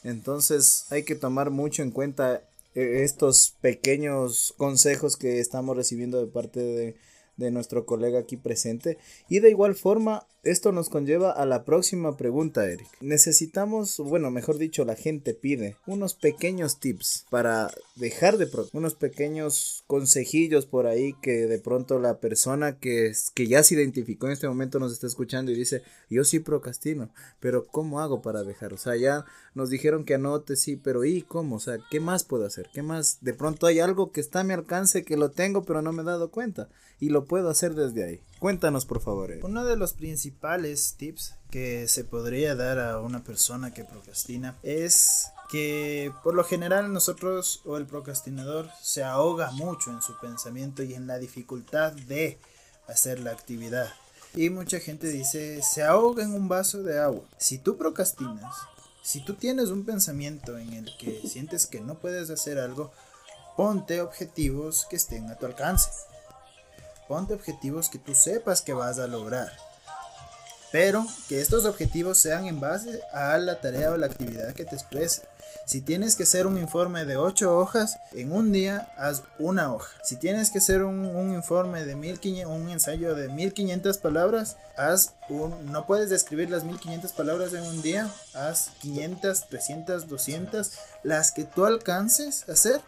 Entonces 0.04 0.86
hay 0.90 1.04
que 1.04 1.16
tomar 1.16 1.50
mucho 1.50 1.82
en 1.82 1.90
cuenta 1.90 2.42
eh, 2.74 3.02
estos 3.02 3.54
pequeños 3.60 4.54
consejos 4.56 5.16
que 5.16 5.40
estamos 5.40 5.76
recibiendo 5.76 6.20
de 6.20 6.26
parte 6.26 6.60
de 6.60 6.96
de 7.36 7.50
nuestro 7.50 7.86
colega 7.86 8.18
aquí 8.20 8.36
presente. 8.36 8.98
Y 9.28 9.40
de 9.40 9.50
igual 9.50 9.74
forma, 9.74 10.26
Esto 10.46 10.70
nos 10.70 10.90
conlleva 10.90 11.32
a 11.32 11.44
la 11.44 11.64
próxima 11.64 12.16
pregunta, 12.16 12.70
Eric. 12.70 12.86
Necesitamos, 13.00 13.98
bueno, 13.98 14.30
mejor 14.30 14.58
dicho, 14.58 14.84
la 14.84 14.94
gente 14.94 15.34
pide 15.34 15.76
unos 15.88 16.14
pequeños 16.14 16.78
tips 16.78 17.26
para 17.30 17.72
dejar 17.96 18.38
de 18.38 18.48
unos 18.72 18.94
pequeños 18.94 19.82
consejillos 19.88 20.64
por 20.64 20.86
ahí 20.86 21.14
que 21.20 21.48
de 21.48 21.58
pronto 21.58 21.98
la 21.98 22.20
persona 22.20 22.78
que, 22.78 23.12
que 23.34 23.48
ya 23.48 23.64
se 23.64 23.74
identificó 23.74 24.26
en 24.26 24.34
este 24.34 24.46
momento 24.46 24.78
nos 24.78 24.92
está 24.92 25.08
escuchando 25.08 25.50
y 25.50 25.56
dice, 25.56 25.82
yo 26.08 26.22
sí 26.22 26.38
procrastino, 26.38 27.10
pero 27.40 27.66
¿cómo 27.66 28.00
hago 28.00 28.22
para 28.22 28.44
dejar? 28.44 28.72
O 28.72 28.78
sea, 28.78 28.94
ya 28.94 29.24
nos 29.54 29.68
dijeron 29.68 30.04
que 30.04 30.14
anote, 30.14 30.54
sí, 30.54 30.76
pero 30.76 31.04
¿y 31.04 31.22
cómo? 31.22 31.56
O 31.56 31.60
sea, 31.60 31.78
¿qué 31.90 31.98
más 31.98 32.22
puedo 32.22 32.46
hacer? 32.46 32.70
¿Qué 32.72 32.82
más? 32.82 33.18
De 33.20 33.34
pronto 33.34 33.66
hay 33.66 33.80
algo 33.80 34.12
que 34.12 34.20
está 34.20 34.40
a 34.40 34.44
mi 34.44 34.54
alcance 34.54 35.04
que 35.04 35.16
lo 35.16 35.32
tengo, 35.32 35.64
pero 35.64 35.82
no 35.82 35.90
me 35.90 36.02
he 36.02 36.06
dado 36.06 36.30
cuenta 36.30 36.68
y 37.00 37.08
lo 37.08 37.24
puedo 37.24 37.50
hacer 37.50 37.74
desde 37.74 38.04
ahí. 38.04 38.20
Cuéntanos, 38.38 38.86
por 38.86 39.00
favor. 39.00 39.32
Uno 39.42 39.64
de 39.64 39.76
los 39.76 39.94
principales 39.94 40.35
tips 40.96 41.34
que 41.50 41.88
se 41.88 42.04
podría 42.04 42.54
dar 42.54 42.78
a 42.78 43.00
una 43.00 43.24
persona 43.24 43.72
que 43.72 43.84
procrastina 43.84 44.56
es 44.62 45.28
que 45.48 46.12
por 46.22 46.34
lo 46.34 46.44
general 46.44 46.92
nosotros 46.92 47.60
o 47.64 47.76
el 47.76 47.86
procrastinador 47.86 48.68
se 48.82 49.04
ahoga 49.04 49.50
mucho 49.52 49.90
en 49.90 50.02
su 50.02 50.18
pensamiento 50.18 50.82
y 50.82 50.94
en 50.94 51.06
la 51.06 51.18
dificultad 51.18 51.92
de 51.92 52.38
hacer 52.88 53.20
la 53.20 53.32
actividad. 53.32 53.92
Y 54.34 54.50
mucha 54.50 54.80
gente 54.80 55.08
dice, 55.08 55.62
se 55.62 55.82
ahoga 55.82 56.22
en 56.22 56.34
un 56.34 56.48
vaso 56.48 56.82
de 56.82 56.98
agua. 56.98 57.22
Si 57.38 57.58
tú 57.58 57.76
procrastinas, 57.76 58.54
si 59.02 59.24
tú 59.24 59.34
tienes 59.34 59.70
un 59.70 59.84
pensamiento 59.84 60.58
en 60.58 60.72
el 60.74 60.96
que 60.98 61.22
sientes 61.26 61.66
que 61.66 61.80
no 61.80 61.94
puedes 61.94 62.28
hacer 62.28 62.58
algo, 62.58 62.92
ponte 63.56 64.02
objetivos 64.02 64.86
que 64.90 64.96
estén 64.96 65.30
a 65.30 65.36
tu 65.36 65.46
alcance. 65.46 65.88
Ponte 67.08 67.32
objetivos 67.34 67.88
que 67.88 67.98
tú 67.98 68.14
sepas 68.14 68.62
que 68.62 68.74
vas 68.74 68.98
a 68.98 69.06
lograr. 69.06 69.52
Pero 70.76 71.06
que 71.26 71.40
estos 71.40 71.64
objetivos 71.64 72.18
sean 72.18 72.44
en 72.44 72.60
base 72.60 73.00
a 73.10 73.38
la 73.38 73.62
tarea 73.62 73.92
o 73.92 73.96
la 73.96 74.08
actividad 74.08 74.52
que 74.52 74.66
te 74.66 74.74
exprese. 74.74 75.22
Si 75.64 75.80
tienes 75.80 76.16
que 76.16 76.24
hacer 76.24 76.46
un 76.46 76.58
informe 76.58 77.06
de 77.06 77.16
8 77.16 77.56
hojas, 77.56 77.96
en 78.12 78.30
un 78.30 78.52
día 78.52 78.86
haz 78.98 79.22
una 79.38 79.72
hoja. 79.72 79.88
Si 80.04 80.16
tienes 80.16 80.50
que 80.50 80.58
hacer 80.58 80.82
un, 80.82 81.32
informe 81.32 81.86
de 81.86 81.96
1500, 81.96 82.54
un 82.54 82.68
ensayo 82.68 83.14
de 83.14 83.30
1500 83.30 83.96
palabras, 83.96 84.58
haz 84.76 85.14
un, 85.30 85.72
no 85.72 85.86
puedes 85.86 86.10
describir 86.10 86.50
las 86.50 86.64
1500 86.64 87.10
palabras 87.12 87.54
en 87.54 87.62
un 87.62 87.80
día, 87.80 88.12
haz 88.34 88.72
500, 88.82 89.48
300, 89.48 90.08
200, 90.08 90.72
las 91.04 91.32
que 91.32 91.44
tú 91.44 91.64
alcances 91.64 92.46
a 92.50 92.52
hacer 92.52 92.82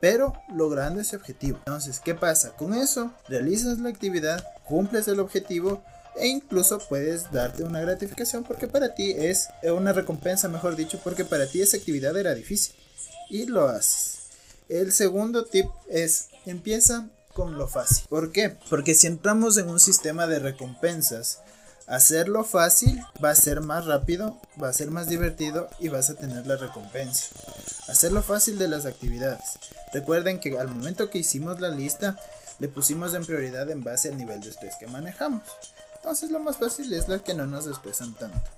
pero 0.00 0.34
logrando 0.54 1.00
ese 1.00 1.16
objetivo. 1.16 1.58
Entonces, 1.66 1.98
¿qué 1.98 2.14
pasa? 2.14 2.50
Con 2.50 2.74
eso 2.74 3.12
realizas 3.28 3.80
la 3.80 3.88
actividad, 3.88 4.46
cumples 4.64 5.08
el 5.08 5.18
objetivo 5.18 5.82
e 6.16 6.28
incluso 6.28 6.78
puedes 6.88 7.30
darte 7.32 7.62
una 7.62 7.80
gratificación 7.80 8.44
porque 8.44 8.66
para 8.66 8.94
ti 8.94 9.12
es 9.12 9.48
eh, 9.62 9.70
una 9.70 9.92
recompensa, 9.92 10.48
mejor 10.48 10.76
dicho, 10.76 11.00
porque 11.02 11.24
para 11.24 11.46
ti 11.46 11.62
esa 11.62 11.76
actividad 11.76 12.16
era 12.16 12.34
difícil 12.34 12.74
y 13.30 13.46
lo 13.46 13.68
haces. 13.68 14.18
El 14.68 14.92
segundo 14.92 15.44
tip 15.44 15.66
es 15.88 16.28
empieza 16.44 17.08
con 17.34 17.56
lo 17.56 17.68
fácil. 17.68 18.06
¿Por 18.08 18.32
qué? 18.32 18.56
Porque 18.68 18.94
si 18.94 19.06
entramos 19.06 19.56
en 19.56 19.68
un 19.68 19.80
sistema 19.80 20.26
de 20.26 20.40
recompensas, 20.40 21.40
hacerlo 21.86 22.44
fácil 22.44 23.00
va 23.22 23.30
a 23.30 23.36
ser 23.36 23.60
más 23.60 23.86
rápido, 23.86 24.36
va 24.62 24.68
a 24.68 24.72
ser 24.72 24.90
más 24.90 25.08
divertido 25.08 25.68
y 25.78 25.88
vas 25.88 26.10
a 26.10 26.14
tener 26.14 26.46
la 26.46 26.56
recompensa. 26.56 27.28
Hacerlo 27.88 28.22
fácil 28.22 28.58
de 28.58 28.68
las 28.68 28.86
actividades. 28.86 29.58
Recuerden 29.92 30.40
que 30.40 30.58
al 30.58 30.68
momento 30.68 31.10
que 31.10 31.18
hicimos 31.18 31.60
la 31.60 31.70
lista, 31.70 32.18
le 32.58 32.68
pusimos 32.68 33.14
en 33.14 33.24
prioridad 33.24 33.70
en 33.70 33.84
base 33.84 34.08
al 34.08 34.18
nivel 34.18 34.40
de 34.40 34.50
estrés 34.50 34.74
que 34.78 34.86
manejamos. 34.86 35.42
Entonces 36.08 36.30
lo 36.30 36.40
más 36.40 36.56
fácil 36.56 36.90
es 36.94 37.06
la 37.06 37.18
que 37.18 37.34
no 37.34 37.46
nos 37.46 37.66
expresan 37.66 38.14
tanto. 38.14 38.50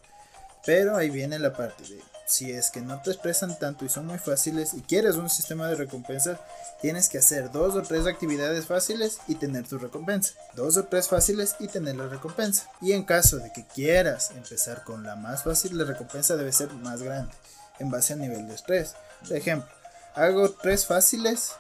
Pero 0.65 0.97
ahí 0.97 1.11
viene 1.11 1.37
la 1.41 1.53
parte 1.53 1.83
de 1.83 2.01
si 2.25 2.53
es 2.53 2.71
que 2.71 2.81
no 2.81 3.03
te 3.03 3.11
expresan 3.11 3.59
tanto 3.59 3.85
y 3.85 3.89
son 3.89 4.07
muy 4.07 4.19
fáciles 4.21 4.73
y 4.73 4.83
quieres 4.83 5.17
un 5.17 5.29
sistema 5.29 5.67
de 5.67 5.75
recompensas, 5.75 6.39
tienes 6.81 7.09
que 7.09 7.19
hacer 7.19 7.51
dos 7.51 7.75
o 7.75 7.83
tres 7.83 8.07
actividades 8.07 8.67
fáciles 8.67 9.19
y 9.27 9.35
tener 9.35 9.67
tu 9.67 9.79
recompensa. 9.79 10.35
Dos 10.55 10.77
o 10.77 10.85
tres 10.85 11.09
fáciles 11.09 11.57
y 11.59 11.67
tener 11.67 11.97
la 11.97 12.07
recompensa. 12.07 12.71
Y 12.81 12.93
en 12.93 13.03
caso 13.03 13.39
de 13.39 13.53
que 13.53 13.67
quieras 13.67 14.31
empezar 14.31 14.85
con 14.85 15.03
la 15.03 15.17
más 15.17 15.43
fácil, 15.43 15.77
la 15.77 15.83
recompensa 15.83 16.37
debe 16.37 16.53
ser 16.53 16.73
más 16.75 17.03
grande 17.03 17.35
en 17.81 17.91
base 17.91 18.13
al 18.13 18.21
nivel 18.21 18.47
de 18.47 18.55
estrés. 18.55 18.95
Por 19.27 19.37
ejemplo, 19.37 19.69
hago 20.15 20.53
tres 20.53 20.87
fáciles 20.87 21.55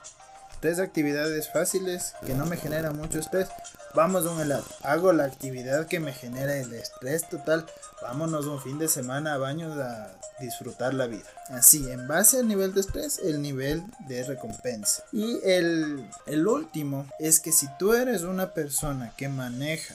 tres 0.60 0.78
actividades 0.78 1.50
fáciles 1.52 2.14
que 2.26 2.34
no 2.34 2.46
me 2.46 2.56
generan 2.56 2.96
mucho 2.96 3.18
estrés. 3.18 3.48
Vamos 3.94 4.24
a 4.26 4.30
un 4.30 4.40
helado. 4.40 4.64
Hago 4.82 5.12
la 5.12 5.24
actividad 5.24 5.86
que 5.86 6.00
me 6.00 6.12
genera 6.12 6.56
el 6.56 6.72
estrés 6.72 7.28
total. 7.28 7.66
Vámonos 8.02 8.46
un 8.46 8.60
fin 8.60 8.78
de 8.78 8.88
semana 8.88 9.34
a 9.34 9.38
baños 9.38 9.76
a 9.78 10.16
disfrutar 10.38 10.94
la 10.94 11.06
vida. 11.06 11.28
Así, 11.48 11.90
en 11.90 12.06
base 12.06 12.38
al 12.38 12.48
nivel 12.48 12.72
de 12.72 12.80
estrés, 12.80 13.18
el 13.18 13.42
nivel 13.42 13.82
de 14.08 14.22
recompensa. 14.24 15.04
Y 15.12 15.40
el, 15.44 16.08
el 16.26 16.46
último 16.46 17.06
es 17.18 17.40
que 17.40 17.52
si 17.52 17.66
tú 17.78 17.92
eres 17.92 18.22
una 18.22 18.54
persona 18.54 19.12
que 19.16 19.28
maneja 19.28 19.94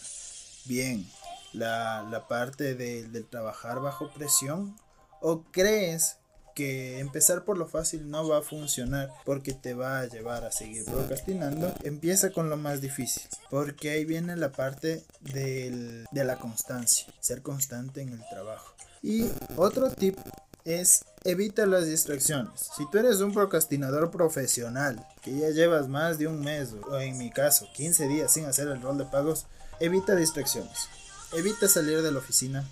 bien 0.65 1.07
la, 1.53 2.05
la 2.09 2.27
parte 2.27 2.75
de, 2.75 3.23
trabajar 3.29 3.79
bajo 3.79 4.11
presión 4.11 4.75
o 5.21 5.43
crees 5.51 6.17
que 6.55 6.99
empezar 6.99 7.43
por 7.43 7.57
lo 7.57 7.67
fácil 7.67 8.09
no 8.09 8.27
va 8.27 8.39
a 8.39 8.41
funcionar 8.41 9.11
porque 9.25 9.53
te 9.53 9.73
va 9.73 9.99
a 9.99 10.05
llevar 10.07 10.45
a 10.45 10.51
seguir 10.51 10.85
procrastinando, 10.85 11.73
empieza 11.83 12.31
con 12.31 12.49
lo 12.49 12.57
más 12.57 12.81
difícil, 12.81 13.23
porque 13.51 13.91
ahí 13.91 14.05
viene 14.05 14.35
la 14.37 14.51
parte 14.51 15.03
de 15.21 16.07
la 16.13 16.39
constancia, 16.39 17.05
ser 17.19 17.41
constante 17.41 18.01
en 18.01 18.13
el 18.13 18.23
trabajo. 18.29 18.73
Y 19.03 19.25
otro 19.57 19.91
tip 19.91 20.17
es 20.63 21.05
evita 21.23 21.65
las 21.65 21.85
distracciones. 21.85 22.71
Si 22.75 22.89
tú 22.89 22.97
eres 22.97 23.21
un 23.21 23.33
procrastinador 23.33 24.09
profesional 24.09 25.05
que 25.21 25.37
ya 25.37 25.49
llevas 25.49 25.87
más 25.87 26.17
de 26.17 26.27
un 26.27 26.39
mes 26.41 26.73
o 26.89 26.99
en 26.99 27.17
mi 27.17 27.29
caso 27.29 27.67
15 27.73 28.07
días 28.07 28.33
sin 28.33 28.45
hacer 28.45 28.67
el 28.69 28.81
rol 28.81 28.97
de 28.97 29.05
pagos, 29.05 29.45
evita 29.79 30.15
distracciones. 30.15 30.89
Evita 31.33 31.67
salir 31.67 32.01
de 32.01 32.11
la 32.11 32.19
oficina, 32.19 32.67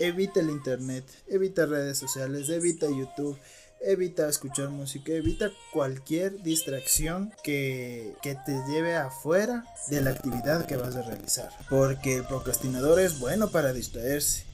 evita 0.00 0.40
el 0.40 0.50
internet, 0.50 1.04
evita 1.28 1.66
redes 1.66 1.98
sociales, 1.98 2.48
evita 2.48 2.88
YouTube, 2.88 3.38
evita 3.80 4.28
escuchar 4.28 4.70
música, 4.70 5.12
evita 5.12 5.50
cualquier 5.72 6.42
distracción 6.42 7.32
que, 7.44 8.14
que, 8.22 8.34
te 8.34 8.52
lleve 8.68 8.96
afuera 8.96 9.64
de 9.88 10.00
la 10.00 10.10
actividad 10.10 10.66
que 10.66 10.76
vas 10.76 10.96
a 10.96 11.02
realizar. 11.02 11.50
Porque 11.68 12.16
el 12.16 12.24
procrastinador 12.24 12.98
es 12.98 13.20
bueno 13.20 13.50
para 13.50 13.72
distraerse. 13.72 14.44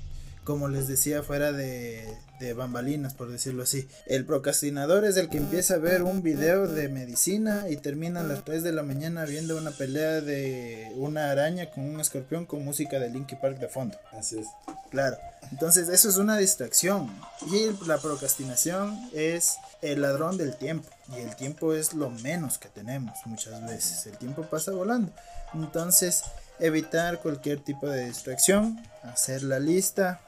Como 0.44 0.68
les 0.68 0.86
decía 0.86 1.22
fuera 1.22 1.52
de, 1.52 2.06
de 2.38 2.54
bambalinas, 2.54 3.14
por 3.14 3.30
decirlo 3.30 3.62
así. 3.62 3.88
El 4.06 4.24
procrastinador 4.24 5.04
es 5.04 5.16
el 5.16 5.28
que 5.28 5.38
empieza 5.38 5.74
a 5.74 5.78
ver 5.78 6.02
un 6.02 6.22
video 6.22 6.66
de 6.66 6.88
medicina 6.88 7.68
y 7.68 7.76
termina 7.76 8.20
a 8.20 8.24
las 8.24 8.44
3 8.44 8.62
de 8.62 8.72
la 8.72 8.82
mañana 8.82 9.24
viendo 9.24 9.56
una 9.56 9.70
pelea 9.70 10.20
de 10.20 10.92
una 10.96 11.30
araña 11.30 11.70
con 11.70 11.84
un 11.84 12.00
escorpión 12.00 12.46
con 12.46 12.64
música 12.64 12.98
de 12.98 13.10
Linkin 13.10 13.38
Park 13.38 13.58
de 13.58 13.68
fondo. 13.68 13.98
Así 14.12 14.38
es. 14.38 14.46
Claro. 14.90 15.16
Entonces 15.50 15.88
eso 15.88 16.08
es 16.08 16.16
una 16.16 16.36
distracción. 16.36 17.10
Y 17.50 17.70
la 17.86 17.98
procrastinación 17.98 18.98
es 19.12 19.56
el 19.82 20.02
ladrón 20.02 20.36
del 20.36 20.56
tiempo. 20.56 20.88
Y 21.16 21.20
el 21.20 21.36
tiempo 21.36 21.74
es 21.74 21.94
lo 21.94 22.10
menos 22.10 22.58
que 22.58 22.68
tenemos 22.68 23.18
muchas 23.26 23.62
veces. 23.66 24.06
El 24.06 24.18
tiempo 24.18 24.42
pasa 24.42 24.72
volando. 24.72 25.12
Entonces 25.54 26.22
evitar 26.58 27.20
cualquier 27.20 27.60
tipo 27.60 27.88
de 27.88 28.06
distracción. 28.06 28.80
Hacer 29.02 29.42
la 29.42 29.58
lista 29.60 30.20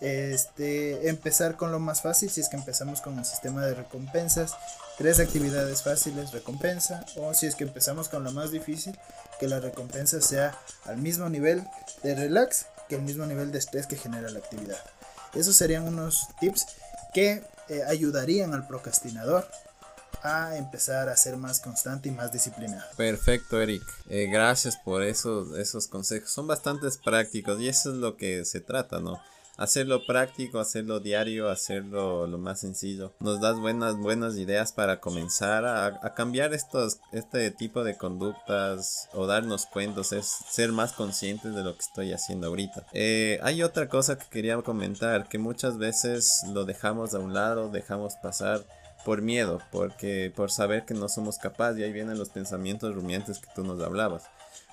este, 0.00 1.08
empezar 1.08 1.56
con 1.56 1.72
lo 1.72 1.78
más 1.78 2.02
fácil, 2.02 2.30
si 2.30 2.40
es 2.40 2.48
que 2.48 2.56
empezamos 2.56 3.00
con 3.00 3.18
el 3.18 3.24
sistema 3.24 3.64
de 3.64 3.74
recompensas, 3.74 4.54
tres 4.98 5.20
actividades 5.20 5.82
fáciles, 5.82 6.32
recompensa, 6.32 7.04
o 7.16 7.34
si 7.34 7.46
es 7.46 7.54
que 7.54 7.64
empezamos 7.64 8.08
con 8.08 8.24
lo 8.24 8.32
más 8.32 8.50
difícil, 8.50 8.98
que 9.38 9.48
la 9.48 9.60
recompensa 9.60 10.20
sea 10.20 10.58
al 10.84 10.98
mismo 10.98 11.28
nivel 11.28 11.64
de 12.02 12.14
relax 12.14 12.66
que 12.88 12.96
el 12.96 13.02
mismo 13.02 13.26
nivel 13.26 13.52
de 13.52 13.58
estrés 13.58 13.86
que 13.86 13.96
genera 13.96 14.30
la 14.30 14.38
actividad. 14.38 14.78
Esos 15.34 15.56
serían 15.56 15.86
unos 15.88 16.28
tips 16.40 16.66
que 17.12 17.42
eh, 17.68 17.82
ayudarían 17.88 18.54
al 18.54 18.66
procrastinador 18.66 19.46
a 20.22 20.56
empezar 20.56 21.08
a 21.08 21.16
ser 21.16 21.36
más 21.36 21.60
constante 21.60 22.08
y 22.08 22.12
más 22.12 22.32
disciplinado. 22.32 22.84
Perfecto, 22.96 23.60
Eric. 23.60 23.82
Eh, 24.08 24.28
gracias 24.30 24.76
por 24.76 25.02
esos, 25.02 25.56
esos 25.58 25.88
consejos. 25.88 26.30
Son 26.30 26.46
bastantes 26.46 26.98
prácticos 26.98 27.60
y 27.60 27.68
eso 27.68 27.90
es 27.90 27.96
lo 27.96 28.16
que 28.16 28.44
se 28.44 28.60
trata, 28.60 29.00
¿no? 29.00 29.20
Hacerlo 29.56 30.04
práctico, 30.06 30.58
hacerlo 30.58 31.00
diario, 31.00 31.48
hacerlo 31.48 32.26
lo 32.26 32.38
más 32.38 32.60
sencillo. 32.60 33.14
Nos 33.20 33.40
das 33.40 33.58
buenas, 33.58 33.96
buenas 33.96 34.36
ideas 34.36 34.72
para 34.72 35.00
comenzar 35.00 35.64
a, 35.64 36.14
cambiar 36.14 36.54
estos, 36.54 37.00
este 37.12 37.50
tipo 37.50 37.84
de 37.84 37.96
conductas 37.96 39.08
o 39.12 39.26
darnos 39.26 39.66
cuentos, 39.66 40.12
es 40.12 40.26
ser 40.26 40.72
más 40.72 40.92
conscientes 40.92 41.54
de 41.54 41.62
lo 41.62 41.74
que 41.74 41.80
estoy 41.82 42.12
haciendo 42.12 42.48
ahorita. 42.48 42.86
Eh, 42.92 43.38
hay 43.42 43.62
otra 43.62 43.88
cosa 43.88 44.18
que 44.18 44.26
quería 44.30 44.56
comentar, 44.62 45.28
que 45.28 45.38
muchas 45.38 45.78
veces 45.78 46.42
lo 46.52 46.64
dejamos 46.64 47.14
a 47.14 47.18
un 47.18 47.34
lado, 47.34 47.68
dejamos 47.68 48.14
pasar 48.16 48.64
por 49.04 49.22
miedo, 49.22 49.60
porque 49.70 50.32
por 50.34 50.50
saber 50.50 50.84
que 50.84 50.94
no 50.94 51.08
somos 51.08 51.38
capaces, 51.38 51.78
y 51.78 51.84
ahí 51.84 51.92
vienen 51.92 52.18
los 52.18 52.30
pensamientos 52.30 52.94
rumiantes 52.94 53.38
que 53.38 53.48
tú 53.54 53.62
nos 53.62 53.80
hablabas. 53.80 54.24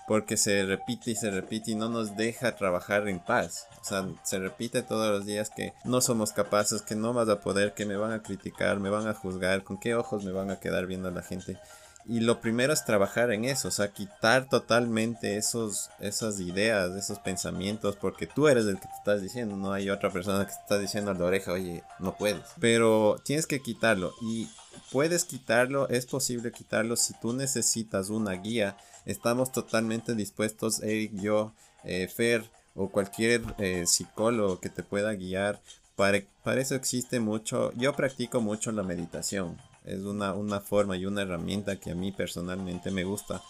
Porque 0.08 0.38
se 0.38 0.66
repite 0.66 1.12
y 1.12 1.16
se 1.16 1.32
repite 1.32 1.72
y 1.72 1.76
no 1.76 1.90
nos 1.90 2.16
deja 2.16 2.56
trabajar 2.56 3.08
en 3.08 3.20
paz. 3.20 3.68
O 3.82 3.84
sea, 3.84 4.06
se 4.24 4.40
repite 4.40 4.84
todos 4.84 5.10
los 5.10 5.26
días 5.26 5.50
que 5.50 5.74
no 5.86 6.02
somos 6.02 6.32
capaces, 6.34 6.82
que 6.82 6.96
no 6.96 7.14
vas 7.14 7.30
a 7.30 7.40
poder, 7.40 7.74
que 7.74 7.86
me 7.86 7.96
van 7.96 8.12
a 8.12 8.22
criticar, 8.22 8.80
me 8.80 8.90
van 8.90 9.08
a 9.08 9.14
juzgar, 9.14 9.64
con 9.64 9.80
qué 9.80 9.96
ojos 9.96 10.24
me 10.24 10.32
van 10.32 10.52
a 10.52 10.60
quedar 10.60 10.86
viendo 10.86 11.08
a 11.08 11.12
la 11.12 11.22
gente. 11.22 11.58
Y 12.06 12.20
lo 12.20 12.42
primero 12.42 12.74
es 12.74 12.84
trabajar 12.84 13.32
en 13.32 13.46
eso, 13.46 13.70
o 13.70 13.72
sea, 13.72 13.94
quitar 13.94 14.50
totalmente 14.50 15.38
esos, 15.38 15.90
esas 16.00 16.40
ideas, 16.42 16.92
esos 16.96 17.20
pensamientos, 17.20 17.96
porque 17.96 18.28
tú 18.28 18.50
eres 18.50 18.66
el 18.66 18.76
que 18.76 18.88
te 18.88 18.94
estás 18.98 19.22
diciendo, 19.22 19.56
no 19.56 19.72
hay 19.72 19.90
otra 19.90 20.10
persona 20.10 20.46
que 20.46 20.52
te 20.52 20.60
está 20.60 20.78
diciendo 20.80 21.12
a 21.12 21.14
la 21.14 21.24
oreja, 21.24 21.54
oye, 21.54 21.82
no 22.00 22.18
puedes. 22.18 22.44
Pero 22.60 23.22
tienes 23.24 23.48
que 23.48 23.62
quitarlo 23.62 24.12
y 24.22 24.50
puedes 24.92 25.26
quitarlo, 25.26 25.90
es 25.90 26.06
posible 26.06 26.52
quitarlo 26.52 26.96
si 26.96 27.14
tú 27.20 27.34
necesitas 27.34 28.10
una 28.10 28.34
guía. 28.34 28.78
Estamos 29.06 29.52
totalmente 29.52 30.16
dispuestos, 30.16 30.82
Eric, 30.82 31.14
yo, 31.16 31.54
eh, 31.84 32.08
Fer 32.08 32.50
o 32.76 32.90
cualquier 32.90 33.42
eh, 33.58 33.86
psicólogo 33.86 34.60
que 34.60 34.70
te 34.70 34.84
pueda 34.84 35.14
guiar. 35.14 35.62
Para, 35.96 36.20
para 36.44 36.62
eso 36.62 36.76
existe 36.76 37.20
mucho, 37.20 37.72
yo 37.74 37.96
practico 37.96 38.42
mucho 38.42 38.72
la 38.72 38.84
meditación 38.84 39.58
es 39.86 40.00
una, 40.00 40.34
una 40.34 40.62
forma 40.62 40.98
y 40.98 41.06
una 41.06 41.24
herramienta 41.24 41.80
que 41.80 41.92
a 41.92 41.96
mí 41.96 42.12
personalmente 42.12 42.92
me 42.92 43.04
gusta 43.04 43.42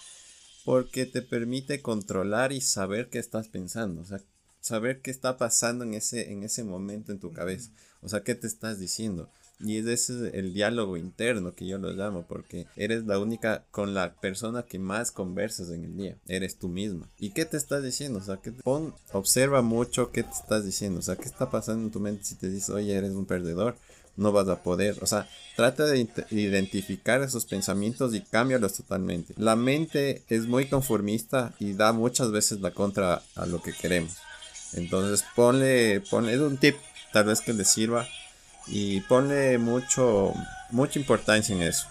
porque 0.65 1.05
te 1.05 1.21
permite 1.21 1.81
controlar 1.81 2.53
y 2.53 2.61
saber 2.61 3.09
qué 3.09 3.19
estás 3.19 3.49
pensando, 3.49 4.01
o 4.01 4.05
sea, 4.05 4.21
saber 4.61 5.01
qué 5.01 5.11
está 5.11 5.37
pasando 5.37 5.83
en 5.83 5.93
ese, 5.93 6.31
en 6.31 6.43
ese 6.43 6.63
momento 6.63 7.11
en 7.11 7.19
tu 7.19 7.33
cabeza, 7.33 7.69
o 8.01 8.07
sea, 8.07 8.23
qué 8.23 8.33
te 8.33 8.47
estás 8.47 8.79
diciendo. 8.79 9.29
Y 9.63 9.77
ese 9.77 9.93
es 9.93 10.09
el 10.33 10.53
diálogo 10.53 10.97
interno 10.97 11.53
que 11.55 11.65
yo 11.65 11.77
lo 11.77 11.91
llamo, 11.91 12.25
porque 12.27 12.67
eres 12.75 13.05
la 13.05 13.19
única 13.19 13.63
con 13.71 13.93
la 13.93 14.13
persona 14.15 14.63
que 14.63 14.79
más 14.79 15.11
conversas 15.11 15.69
en 15.69 15.85
el 15.85 15.97
día. 15.97 16.17
Eres 16.27 16.57
tú 16.57 16.67
misma. 16.67 17.09
¿Y 17.17 17.31
qué 17.31 17.45
te 17.45 17.57
estás 17.57 17.83
diciendo? 17.83 18.19
O 18.19 18.23
sea, 18.23 18.37
que 18.37 18.51
pon, 18.51 18.93
observa 19.13 19.61
mucho 19.61 20.11
qué 20.11 20.23
te 20.23 20.31
estás 20.31 20.65
diciendo. 20.65 20.99
O 20.99 21.03
sea, 21.03 21.15
qué 21.15 21.25
está 21.25 21.49
pasando 21.49 21.85
en 21.85 21.91
tu 21.91 21.99
mente 21.99 22.25
si 22.25 22.35
te 22.35 22.49
dices, 22.49 22.69
oye, 22.69 22.93
eres 22.93 23.11
un 23.11 23.25
perdedor 23.25 23.75
no 24.15 24.31
vas 24.31 24.47
a 24.47 24.61
poder. 24.61 24.97
O 25.01 25.07
sea, 25.07 25.27
trata 25.55 25.85
de 25.85 26.07
identificar 26.29 27.21
esos 27.21 27.45
pensamientos 27.45 28.13
y 28.13 28.21
cámbialos 28.21 28.73
totalmente. 28.73 29.33
La 29.37 29.55
mente 29.55 30.23
es 30.29 30.45
muy 30.47 30.67
conformista 30.67 31.53
y 31.59 31.73
da 31.73 31.93
muchas 31.93 32.31
veces 32.31 32.61
la 32.61 32.71
contra 32.71 33.21
a 33.35 33.45
lo 33.45 33.61
que 33.61 33.73
queremos. 33.73 34.17
Entonces 34.73 35.25
ponle, 35.35 36.01
ponle, 36.09 36.33
es 36.33 36.39
un 36.39 36.57
tip 36.57 36.75
tal 37.11 37.25
vez 37.25 37.41
que 37.41 37.53
le 37.53 37.63
sirva 37.63 38.07
y 38.67 39.01
ponle 39.01 39.57
mucho, 39.57 40.33
mucha 40.71 40.99
importancia 40.99 41.55
en 41.55 41.61
eso. 41.61 41.87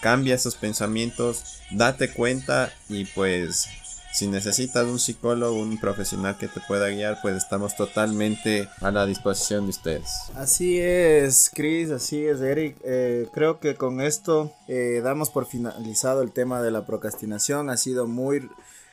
Cambia 0.00 0.34
esos 0.34 0.56
pensamientos, 0.56 1.60
date 1.70 2.12
cuenta 2.12 2.72
y 2.88 3.04
pues 3.06 3.68
si 4.14 4.28
necesitas 4.28 4.86
un 4.86 5.00
psicólogo, 5.00 5.58
un 5.58 5.76
profesional 5.80 6.38
que 6.38 6.46
te 6.46 6.60
pueda 6.60 6.88
guiar, 6.88 7.18
pues 7.20 7.36
estamos 7.36 7.74
totalmente 7.74 8.68
a 8.80 8.92
la 8.92 9.06
disposición 9.06 9.64
de 9.64 9.70
ustedes. 9.70 10.08
Así 10.36 10.78
es, 10.78 11.50
Chris, 11.52 11.90
así 11.90 12.24
es, 12.24 12.40
Eric. 12.40 12.76
Eh, 12.84 13.26
creo 13.34 13.58
que 13.58 13.74
con 13.74 14.00
esto 14.00 14.52
eh, 14.68 15.00
damos 15.02 15.30
por 15.30 15.46
finalizado 15.46 16.22
el 16.22 16.30
tema 16.30 16.62
de 16.62 16.70
la 16.70 16.86
procrastinación. 16.86 17.70
Ha 17.70 17.76
sido 17.76 18.06
muy 18.06 18.48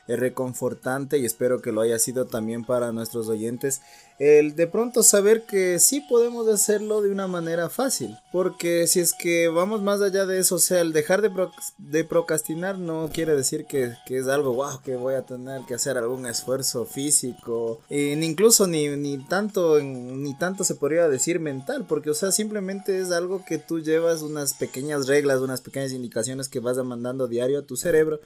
eh, 0.08 0.16
reconfortante 0.16 1.18
y 1.18 1.24
espero 1.24 1.62
que 1.62 1.70
lo 1.70 1.82
haya 1.82 2.00
sido 2.00 2.26
también 2.26 2.64
para 2.64 2.90
nuestros 2.90 3.28
oyentes 3.28 3.80
el 4.18 4.54
de 4.54 4.66
pronto 4.66 5.02
saber 5.02 5.42
que 5.42 5.78
sí 5.78 6.00
podemos 6.00 6.46
hacerlo 6.48 7.02
de 7.02 7.10
una 7.10 7.26
manera 7.26 7.68
fácil. 7.68 8.16
Porque 8.30 8.86
si 8.86 9.00
es 9.00 9.14
que 9.14 9.48
vamos 9.48 9.82
más 9.82 10.00
allá 10.00 10.26
de 10.26 10.38
eso, 10.38 10.56
o 10.56 10.58
sea, 10.58 10.80
el 10.80 10.92
dejar 10.92 11.22
de, 11.22 12.04
procrastinar 12.04 12.78
no 12.78 13.10
quiere 13.12 13.34
decir 13.34 13.66
que, 13.66 13.94
es 14.06 14.28
algo, 14.28 14.54
wow, 14.54 14.80
que 14.84 14.96
voy 14.96 15.14
a 15.14 15.22
tener 15.22 15.62
que 15.62 15.74
hacer 15.74 15.98
algún 15.98 16.26
esfuerzo 16.26 16.84
físico. 16.86 17.80
Ni 17.90 18.24
incluso 18.24 18.66
ni, 18.66 18.88
ni, 18.88 19.18
tanto, 19.18 19.80
ni 19.80 20.36
tanto 20.38 20.64
se 20.64 20.74
podría 20.74 21.08
decir 21.08 21.40
mental, 21.40 21.86
porque 21.88 22.10
o 22.10 22.14
sea, 22.14 22.32
simplemente 22.32 23.00
es 23.00 23.10
algo 23.10 23.44
que 23.44 23.58
tú 23.58 23.80
llevas 23.80 24.22
unas 24.22 24.54
pequeñas 24.54 25.06
reglas, 25.06 25.40
unas 25.40 25.60
pequeñas 25.60 25.92
indicaciones 25.92 26.48
que 26.48 26.60
vas 26.60 26.76
mandando 26.78 27.28
diario 27.28 27.60
a 27.60 27.66
tu 27.66 27.76
cerebro. 27.76 28.20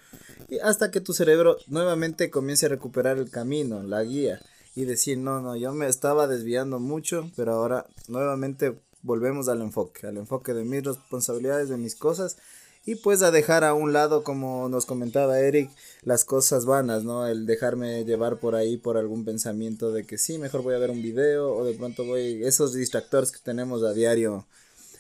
Y 0.49 0.59
hasta 0.59 0.90
que 0.90 1.01
tu 1.01 1.12
cerebro 1.12 1.57
nuevamente 1.66 2.31
comience 2.31 2.66
a 2.66 2.70
recuperar 2.70 3.18
el 3.18 3.31
camino, 3.31 3.83
la 3.83 4.03
guía 4.03 4.40
y 4.76 4.84
decir, 4.84 5.18
no, 5.18 5.40
no, 5.40 5.56
yo 5.56 5.72
me 5.72 5.88
estaba 5.88 6.28
desviando 6.28 6.78
mucho, 6.78 7.30
pero 7.34 7.54
ahora 7.54 7.86
nuevamente 8.08 8.78
volvemos 9.02 9.48
al 9.48 9.62
enfoque, 9.62 10.06
al 10.06 10.18
enfoque 10.18 10.52
de 10.52 10.64
mis 10.64 10.84
responsabilidades, 10.84 11.70
de 11.70 11.78
mis 11.78 11.96
cosas 11.96 12.36
y 12.84 12.94
pues 12.96 13.22
a 13.22 13.32
dejar 13.32 13.64
a 13.64 13.74
un 13.74 13.92
lado, 13.92 14.22
como 14.22 14.68
nos 14.68 14.84
comentaba 14.84 15.40
Eric, 15.40 15.70
las 16.02 16.24
cosas 16.24 16.66
vanas, 16.66 17.02
¿no? 17.02 17.26
El 17.26 17.46
dejarme 17.46 18.04
llevar 18.04 18.38
por 18.38 18.54
ahí 18.54 18.76
por 18.76 18.96
algún 18.96 19.24
pensamiento 19.24 19.90
de 19.92 20.04
que 20.04 20.18
sí, 20.18 20.38
mejor 20.38 20.62
voy 20.62 20.74
a 20.74 20.78
ver 20.78 20.90
un 20.90 21.02
video 21.02 21.52
o 21.52 21.64
de 21.64 21.72
pronto 21.72 22.04
voy, 22.04 22.44
esos 22.44 22.74
distractores 22.74 23.32
que 23.32 23.40
tenemos 23.42 23.82
a 23.82 23.92
diario 23.92 24.46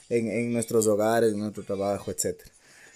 en, 0.08 0.28
en 0.28 0.52
nuestros 0.52 0.86
hogares, 0.88 1.34
en 1.34 1.38
nuestro 1.38 1.62
trabajo, 1.62 2.10
etc. 2.10 2.40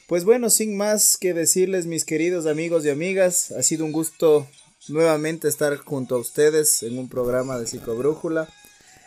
Pues 0.09 0.25
bueno, 0.25 0.51
sin 0.51 0.77
más 0.77 1.17
que 1.17 1.35
decirles, 1.35 1.87
mis 1.87 2.05
queridos 2.05 2.47
amigos 2.47 2.85
y 2.85 2.91
amigas, 2.91 3.53
ha 3.53 3.63
sido 3.63 3.85
un 3.85 3.93
gusto 3.93 4.49
nuevamente 4.89 5.49
estar 5.49 5.77
junto 5.77 6.15
a 6.15 6.19
ustedes 6.19 6.83
en 6.83 6.99
un 6.99 7.09
programa 7.09 7.59
de 7.59 7.67
Psicobrújula. 7.67 8.49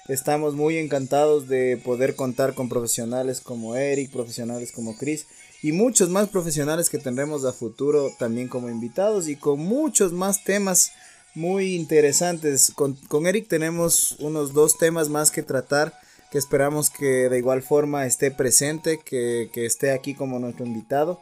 Estamos 0.08 0.54
muy 0.54 0.78
encantados 0.78 1.48
de 1.48 1.82
poder 1.84 2.16
contar 2.16 2.54
con 2.54 2.70
profesionales 2.70 3.42
como 3.42 3.76
Eric, 3.76 4.12
profesionales 4.12 4.72
como 4.72 4.98
Chris 4.98 5.26
y 5.62 5.72
muchos 5.72 6.10
más 6.10 6.30
profesionales 6.30 6.90
que 6.90 7.00
tendremos 7.00 7.46
a 7.46 7.54
futuro 7.54 8.12
también 8.20 8.50
como 8.50 8.70
invitados 8.70 9.28
y 9.28 9.38
con 9.38 9.60
muchos 9.60 10.12
más 10.12 10.44
temas 10.44 10.92
muy 11.34 11.76
interesantes. 11.76 12.72
Con, 12.76 12.98
Eric 13.26 13.48
tenemos 13.48 14.18
unos 14.20 14.54
dos 14.54 14.78
temas 14.78 15.10
más 15.10 15.32
que 15.32 15.42
tratar 15.42 15.94
que 16.30 16.38
esperamos 16.38 16.90
que 16.90 17.30
de 17.30 17.38
igual 17.38 17.62
forma 17.62 18.06
esté 18.06 18.32
presente, 18.32 19.00
que, 19.04 19.50
que 19.54 19.66
esté 19.66 19.92
aquí 19.92 20.16
como 20.16 20.40
nuestro 20.40 20.66
invitado. 20.66 21.22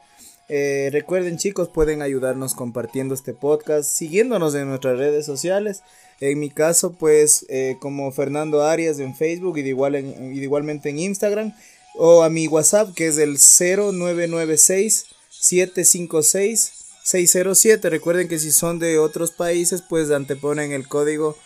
Eh, 0.53 0.89
recuerden 0.91 1.37
chicos, 1.37 1.69
pueden 1.69 2.01
ayudarnos 2.01 2.55
compartiendo 2.55 3.15
este 3.15 3.33
podcast, 3.33 3.89
siguiéndonos 3.89 4.53
en 4.53 4.67
nuestras 4.67 4.97
redes 4.97 5.25
sociales. 5.25 5.81
En 6.19 6.39
mi 6.39 6.49
caso, 6.49 6.91
pues 6.91 7.45
eh, 7.47 7.77
como 7.79 8.11
Fernando 8.11 8.61
Arias 8.61 8.99
en 8.99 9.15
Facebook 9.15 9.57
y, 9.57 9.61
de 9.61 9.69
igual 9.69 9.95
en, 9.95 10.35
igualmente 10.35 10.89
en 10.89 10.99
Instagram. 10.99 11.53
O 11.95 12.23
a 12.23 12.29
mi 12.29 12.49
WhatsApp 12.49 12.93
que 12.93 13.07
es 13.07 13.17
el 13.17 13.37
0996 13.37 15.05
756 15.29 16.73
607. 17.01 17.89
Recuerden 17.89 18.27
que 18.27 18.37
si 18.37 18.51
son 18.51 18.77
de 18.77 18.99
otros 18.99 19.31
países, 19.31 19.81
pues 19.81 20.11
anteponen 20.11 20.73
el 20.73 20.85
código 20.85 21.37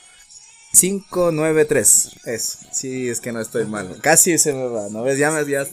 593. 0.75 2.11
Es, 2.25 2.57
sí, 2.71 3.09
es 3.09 3.21
que 3.21 3.31
no 3.31 3.39
estoy 3.39 3.65
mal. 3.65 3.99
Casi 4.01 4.37
se 4.37 4.53
me 4.53 4.67
va, 4.67 4.89
¿no 4.89 5.03
ves? 5.03 5.17
Ya, 5.17 5.31
me, 5.31 5.49
ya, 5.49 5.65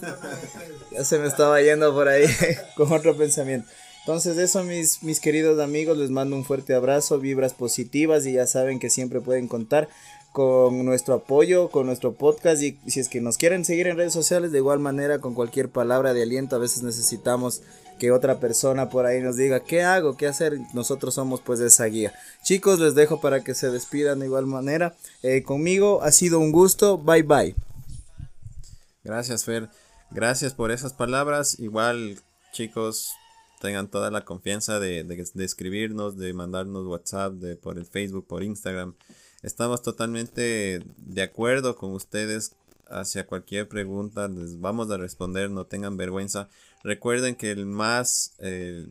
se 1.03 1.19
me 1.19 1.27
estaba 1.27 1.61
yendo 1.61 1.93
por 1.93 2.07
ahí 2.07 2.25
con 2.75 2.91
otro 2.91 3.15
pensamiento. 3.15 3.67
Entonces 3.99 4.37
eso 4.37 4.63
mis, 4.63 5.01
mis 5.01 5.19
queridos 5.19 5.59
amigos, 5.61 5.97
les 5.97 6.09
mando 6.09 6.35
un 6.35 6.43
fuerte 6.43 6.73
abrazo, 6.73 7.19
vibras 7.19 7.53
positivas 7.53 8.25
y 8.25 8.33
ya 8.33 8.47
saben 8.47 8.79
que 8.79 8.89
siempre 8.89 9.21
pueden 9.21 9.47
contar 9.47 9.87
con 10.33 10.83
nuestro 10.83 11.13
apoyo, 11.13 11.69
con 11.69 11.85
nuestro 11.85 12.13
podcast 12.13 12.61
y 12.63 12.77
si 12.87 12.99
es 12.99 13.07
que 13.07 13.21
nos 13.21 13.37
quieren 13.37 13.63
seguir 13.63 13.87
en 13.87 13.95
redes 13.95 14.13
sociales 14.13 14.51
de 14.51 14.57
igual 14.57 14.79
manera 14.79 15.19
con 15.19 15.35
cualquier 15.35 15.69
palabra 15.69 16.13
de 16.13 16.23
aliento, 16.23 16.55
a 16.55 16.59
veces 16.59 16.81
necesitamos 16.83 17.61
que 17.99 18.11
otra 18.11 18.39
persona 18.39 18.89
por 18.89 19.05
ahí 19.05 19.21
nos 19.21 19.37
diga 19.37 19.61
qué 19.61 19.83
hago, 19.83 20.17
qué 20.17 20.27
hacer, 20.27 20.57
nosotros 20.73 21.13
somos 21.13 21.41
pues 21.41 21.59
esa 21.59 21.85
guía. 21.85 22.13
Chicos, 22.43 22.79
les 22.79 22.95
dejo 22.95 23.21
para 23.21 23.43
que 23.43 23.55
se 23.55 23.69
despidan 23.69 24.19
de 24.19 24.25
igual 24.25 24.45
manera. 24.45 24.95
Eh, 25.21 25.43
conmigo 25.43 26.01
ha 26.03 26.11
sido 26.11 26.39
un 26.39 26.51
gusto, 26.51 26.97
bye 26.97 27.23
bye. 27.23 27.55
Gracias 29.03 29.43
Fer, 29.43 29.69
gracias 30.11 30.53
por 30.53 30.71
esas 30.71 30.93
palabras. 30.93 31.59
Igual 31.59 32.19
chicos, 32.53 33.11
tengan 33.59 33.87
toda 33.87 34.11
la 34.11 34.25
confianza 34.25 34.79
de, 34.79 35.03
de, 35.03 35.43
escribirnos, 35.43 36.17
de 36.17 36.33
mandarnos 36.33 36.85
WhatsApp, 36.85 37.33
de 37.33 37.55
por 37.55 37.77
el 37.77 37.85
Facebook, 37.85 38.27
por 38.27 38.43
Instagram. 38.43 38.93
Estamos 39.41 39.81
totalmente 39.81 40.83
de 40.97 41.21
acuerdo 41.21 41.75
con 41.75 41.93
ustedes 41.93 42.53
hacia 42.93 43.25
cualquier 43.25 43.67
pregunta, 43.67 44.27
les 44.27 44.59
vamos 44.59 44.89
a 44.91 44.97
responder, 44.97 45.49
no 45.49 45.65
tengan 45.65 45.97
vergüenza. 45.97 46.49
Recuerden 46.83 47.35
que 47.35 47.51
el 47.51 47.65
más 47.65 48.33
eh, 48.39 48.87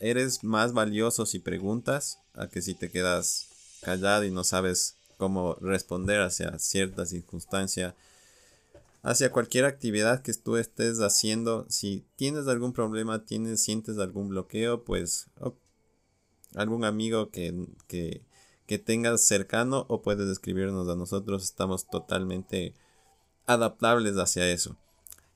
eres 0.00 0.42
más 0.42 0.72
valioso 0.72 1.26
si 1.26 1.38
preguntas 1.38 2.18
a 2.34 2.48
que 2.48 2.62
si 2.62 2.74
te 2.74 2.90
quedas 2.90 3.48
callado 3.82 4.24
y 4.24 4.30
no 4.30 4.44
sabes 4.44 4.96
cómo 5.16 5.54
responder 5.60 6.20
hacia 6.20 6.58
cierta 6.58 7.06
circunstancia. 7.06 7.94
Hacia 9.04 9.32
cualquier 9.32 9.64
actividad 9.64 10.22
que 10.22 10.32
tú 10.32 10.56
estés 10.56 11.00
haciendo, 11.00 11.66
si 11.68 12.04
tienes 12.16 12.46
algún 12.46 12.72
problema, 12.72 13.24
tienes, 13.24 13.62
sientes 13.62 13.98
algún 13.98 14.28
bloqueo, 14.28 14.84
pues 14.84 15.26
algún 16.54 16.84
amigo 16.84 17.30
que, 17.30 17.66
que, 17.88 18.22
que 18.66 18.78
tengas 18.78 19.22
cercano 19.22 19.86
o 19.88 20.02
puedes 20.02 20.28
escribirnos 20.28 20.88
a 20.88 20.94
nosotros, 20.94 21.42
estamos 21.42 21.88
totalmente 21.88 22.74
adaptables 23.46 24.16
hacia 24.16 24.48
eso. 24.48 24.76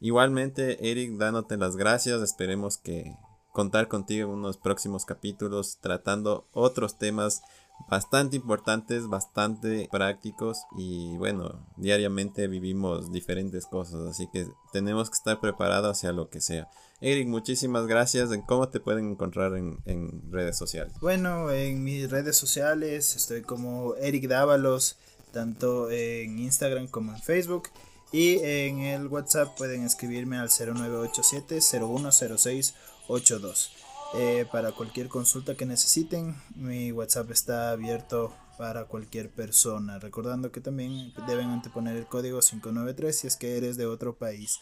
Igualmente, 0.00 0.90
Eric, 0.90 1.12
dándote 1.16 1.56
las 1.56 1.76
gracias. 1.76 2.22
Esperemos 2.22 2.78
que 2.78 3.16
contar 3.52 3.88
contigo 3.88 4.28
en 4.28 4.38
unos 4.38 4.58
próximos 4.58 5.06
capítulos 5.06 5.78
tratando 5.80 6.46
otros 6.52 6.98
temas 6.98 7.42
bastante 7.88 8.36
importantes, 8.36 9.06
bastante 9.06 9.88
prácticos 9.90 10.64
y 10.76 11.16
bueno, 11.16 11.66
diariamente 11.76 12.48
vivimos 12.48 13.12
diferentes 13.12 13.66
cosas, 13.66 14.06
así 14.08 14.28
que 14.32 14.46
tenemos 14.72 15.10
que 15.10 15.14
estar 15.14 15.40
preparados 15.40 15.96
hacia 15.96 16.12
lo 16.12 16.28
que 16.28 16.40
sea. 16.40 16.68
Eric, 17.00 17.28
muchísimas 17.28 17.86
gracias. 17.86 18.32
¿En 18.32 18.42
cómo 18.42 18.68
te 18.70 18.80
pueden 18.80 19.10
encontrar 19.10 19.54
en, 19.56 19.78
en, 19.84 20.32
redes 20.32 20.56
sociales? 20.56 20.94
Bueno, 21.00 21.50
en 21.50 21.84
mis 21.84 22.10
redes 22.10 22.36
sociales 22.36 23.14
estoy 23.16 23.42
como 23.42 23.94
Eric 23.96 24.28
Dávalos, 24.28 24.96
tanto 25.30 25.90
en 25.90 26.38
Instagram 26.38 26.88
como 26.88 27.12
en 27.12 27.20
Facebook. 27.20 27.68
Y 28.12 28.38
en 28.38 28.80
el 28.80 29.08
WhatsApp 29.08 29.56
pueden 29.56 29.84
escribirme 29.84 30.38
al 30.38 30.48
0987 30.48 31.60
010682. 31.60 33.72
Eh, 34.14 34.46
para 34.50 34.72
cualquier 34.72 35.08
consulta 35.08 35.56
que 35.56 35.66
necesiten, 35.66 36.36
mi 36.54 36.92
WhatsApp 36.92 37.30
está 37.32 37.70
abierto 37.70 38.32
para 38.56 38.84
cualquier 38.84 39.30
persona. 39.30 39.98
Recordando 39.98 40.52
que 40.52 40.60
también 40.60 41.12
deben 41.26 41.48
anteponer 41.48 41.96
el 41.96 42.06
código 42.06 42.40
593 42.40 43.18
si 43.18 43.26
es 43.26 43.36
que 43.36 43.56
eres 43.56 43.76
de 43.76 43.86
otro 43.86 44.14
país. 44.14 44.60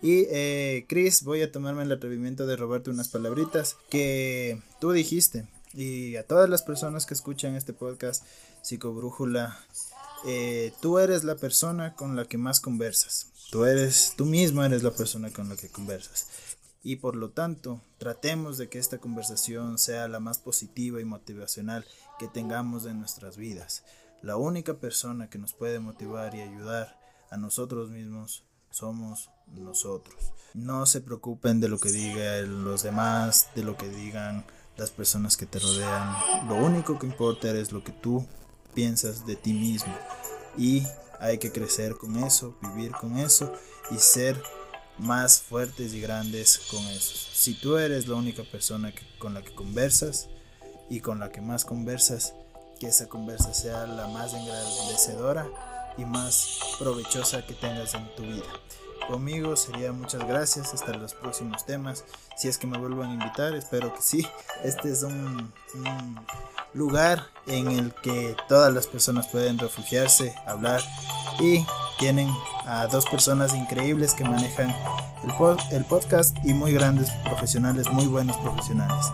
Y 0.00 0.26
eh, 0.30 0.86
Chris, 0.88 1.24
voy 1.24 1.42
a 1.42 1.50
tomarme 1.50 1.82
el 1.82 1.92
atrevimiento 1.92 2.46
de 2.46 2.56
robarte 2.56 2.90
unas 2.90 3.08
palabritas 3.08 3.76
que 3.90 4.62
tú 4.80 4.92
dijiste. 4.92 5.46
Y 5.72 6.16
a 6.16 6.26
todas 6.26 6.48
las 6.48 6.62
personas 6.62 7.04
que 7.04 7.14
escuchan 7.14 7.56
este 7.56 7.72
podcast, 7.72 8.24
Psicobrújula, 8.62 9.58
eh, 10.26 10.72
tú 10.80 10.98
eres 10.98 11.24
la 11.24 11.36
persona 11.36 11.94
con 11.94 12.16
la 12.16 12.24
que 12.24 12.38
más 12.38 12.60
conversas. 12.60 13.28
Tú 13.50 13.64
eres, 13.64 14.14
tú 14.16 14.24
mismo 14.24 14.64
eres 14.64 14.82
la 14.82 14.90
persona 14.90 15.30
con 15.30 15.48
la 15.48 15.56
que 15.56 15.68
conversas 15.68 16.28
y 16.84 16.96
por 16.96 17.16
lo 17.16 17.30
tanto 17.30 17.80
tratemos 17.98 18.58
de 18.58 18.68
que 18.68 18.78
esta 18.78 18.98
conversación 18.98 19.78
sea 19.78 20.06
la 20.06 20.20
más 20.20 20.38
positiva 20.38 21.00
y 21.00 21.04
motivacional 21.04 21.84
que 22.18 22.28
tengamos 22.28 22.84
en 22.84 22.98
nuestras 22.98 23.38
vidas. 23.38 23.84
La 24.22 24.36
única 24.36 24.74
persona 24.74 25.30
que 25.30 25.38
nos 25.38 25.54
puede 25.54 25.80
motivar 25.80 26.34
y 26.34 26.42
ayudar 26.42 27.00
a 27.30 27.38
nosotros 27.38 27.90
mismos 27.90 28.44
somos 28.70 29.30
nosotros. 29.46 30.32
No 30.52 30.84
se 30.84 31.00
preocupen 31.00 31.58
de 31.58 31.68
lo 31.68 31.78
que 31.78 31.90
digan 31.90 32.64
los 32.64 32.82
demás, 32.82 33.48
de 33.54 33.64
lo 33.64 33.76
que 33.78 33.88
digan 33.88 34.44
las 34.76 34.90
personas 34.90 35.38
que 35.38 35.46
te 35.46 35.58
rodean. 35.58 36.48
Lo 36.48 36.56
único 36.56 36.98
que 36.98 37.06
importa 37.06 37.50
es 37.50 37.72
lo 37.72 37.82
que 37.82 37.92
tú 37.92 38.26
piensas 38.74 39.26
de 39.26 39.36
ti 39.36 39.52
mismo. 39.52 39.94
Y 40.56 40.82
hay 41.20 41.38
que 41.38 41.52
crecer 41.52 41.94
con 41.96 42.16
eso, 42.22 42.56
vivir 42.60 42.92
con 42.92 43.18
eso 43.18 43.52
y 43.90 43.98
ser 43.98 44.40
más 44.98 45.40
fuertes 45.40 45.92
y 45.94 46.00
grandes 46.00 46.58
con 46.70 46.80
eso. 46.88 47.14
Si 47.32 47.54
tú 47.54 47.76
eres 47.76 48.06
la 48.06 48.16
única 48.16 48.42
persona 48.44 48.92
con 49.18 49.34
la 49.34 49.42
que 49.42 49.54
conversas 49.54 50.28
y 50.90 51.00
con 51.00 51.18
la 51.18 51.30
que 51.30 51.40
más 51.40 51.64
conversas, 51.64 52.34
que 52.78 52.88
esa 52.88 53.08
conversa 53.08 53.54
sea 53.54 53.86
la 53.86 54.08
más 54.08 54.34
engrandecedora 54.34 55.48
y 55.96 56.04
más 56.04 56.58
provechosa 56.78 57.46
que 57.46 57.54
tengas 57.54 57.94
en 57.94 58.14
tu 58.14 58.22
vida. 58.22 58.44
Conmigo 59.08 59.54
sería 59.56 59.92
muchas 59.92 60.26
gracias 60.26 60.72
hasta 60.72 60.92
los 60.96 61.14
próximos 61.14 61.64
temas. 61.66 62.04
Si 62.36 62.48
es 62.48 62.58
que 62.58 62.66
me 62.66 62.78
vuelvan 62.78 63.10
a 63.10 63.14
invitar, 63.14 63.54
espero 63.54 63.92
que 63.94 64.00
sí. 64.00 64.26
Este 64.62 64.90
es 64.90 65.02
un, 65.02 65.52
lugar 66.72 67.26
en 67.46 67.68
el 67.68 67.92
que 67.94 68.36
todas 68.48 68.72
las 68.72 68.86
personas 68.86 69.28
pueden 69.28 69.58
refugiarse, 69.58 70.34
hablar 70.46 70.82
y 71.38 71.64
tienen 71.98 72.28
a 72.66 72.86
dos 72.88 73.06
personas 73.06 73.54
increíbles 73.54 74.14
que 74.14 74.24
manejan 74.24 74.74
el, 75.22 75.76
el 75.76 75.84
podcast 75.84 76.36
y 76.44 76.52
muy 76.52 76.72
grandes 76.72 77.10
profesionales, 77.24 77.90
muy 77.92 78.06
buenos 78.06 78.36
profesionales. 78.38 79.06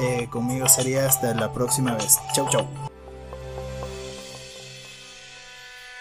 Eh, 0.00 0.26
conmigo 0.30 0.68
sería 0.68 1.06
hasta 1.06 1.34
la 1.34 1.52
próxima 1.52 1.94
vez. 1.94 2.18
Chau, 2.34 2.48
chau. 2.50 2.66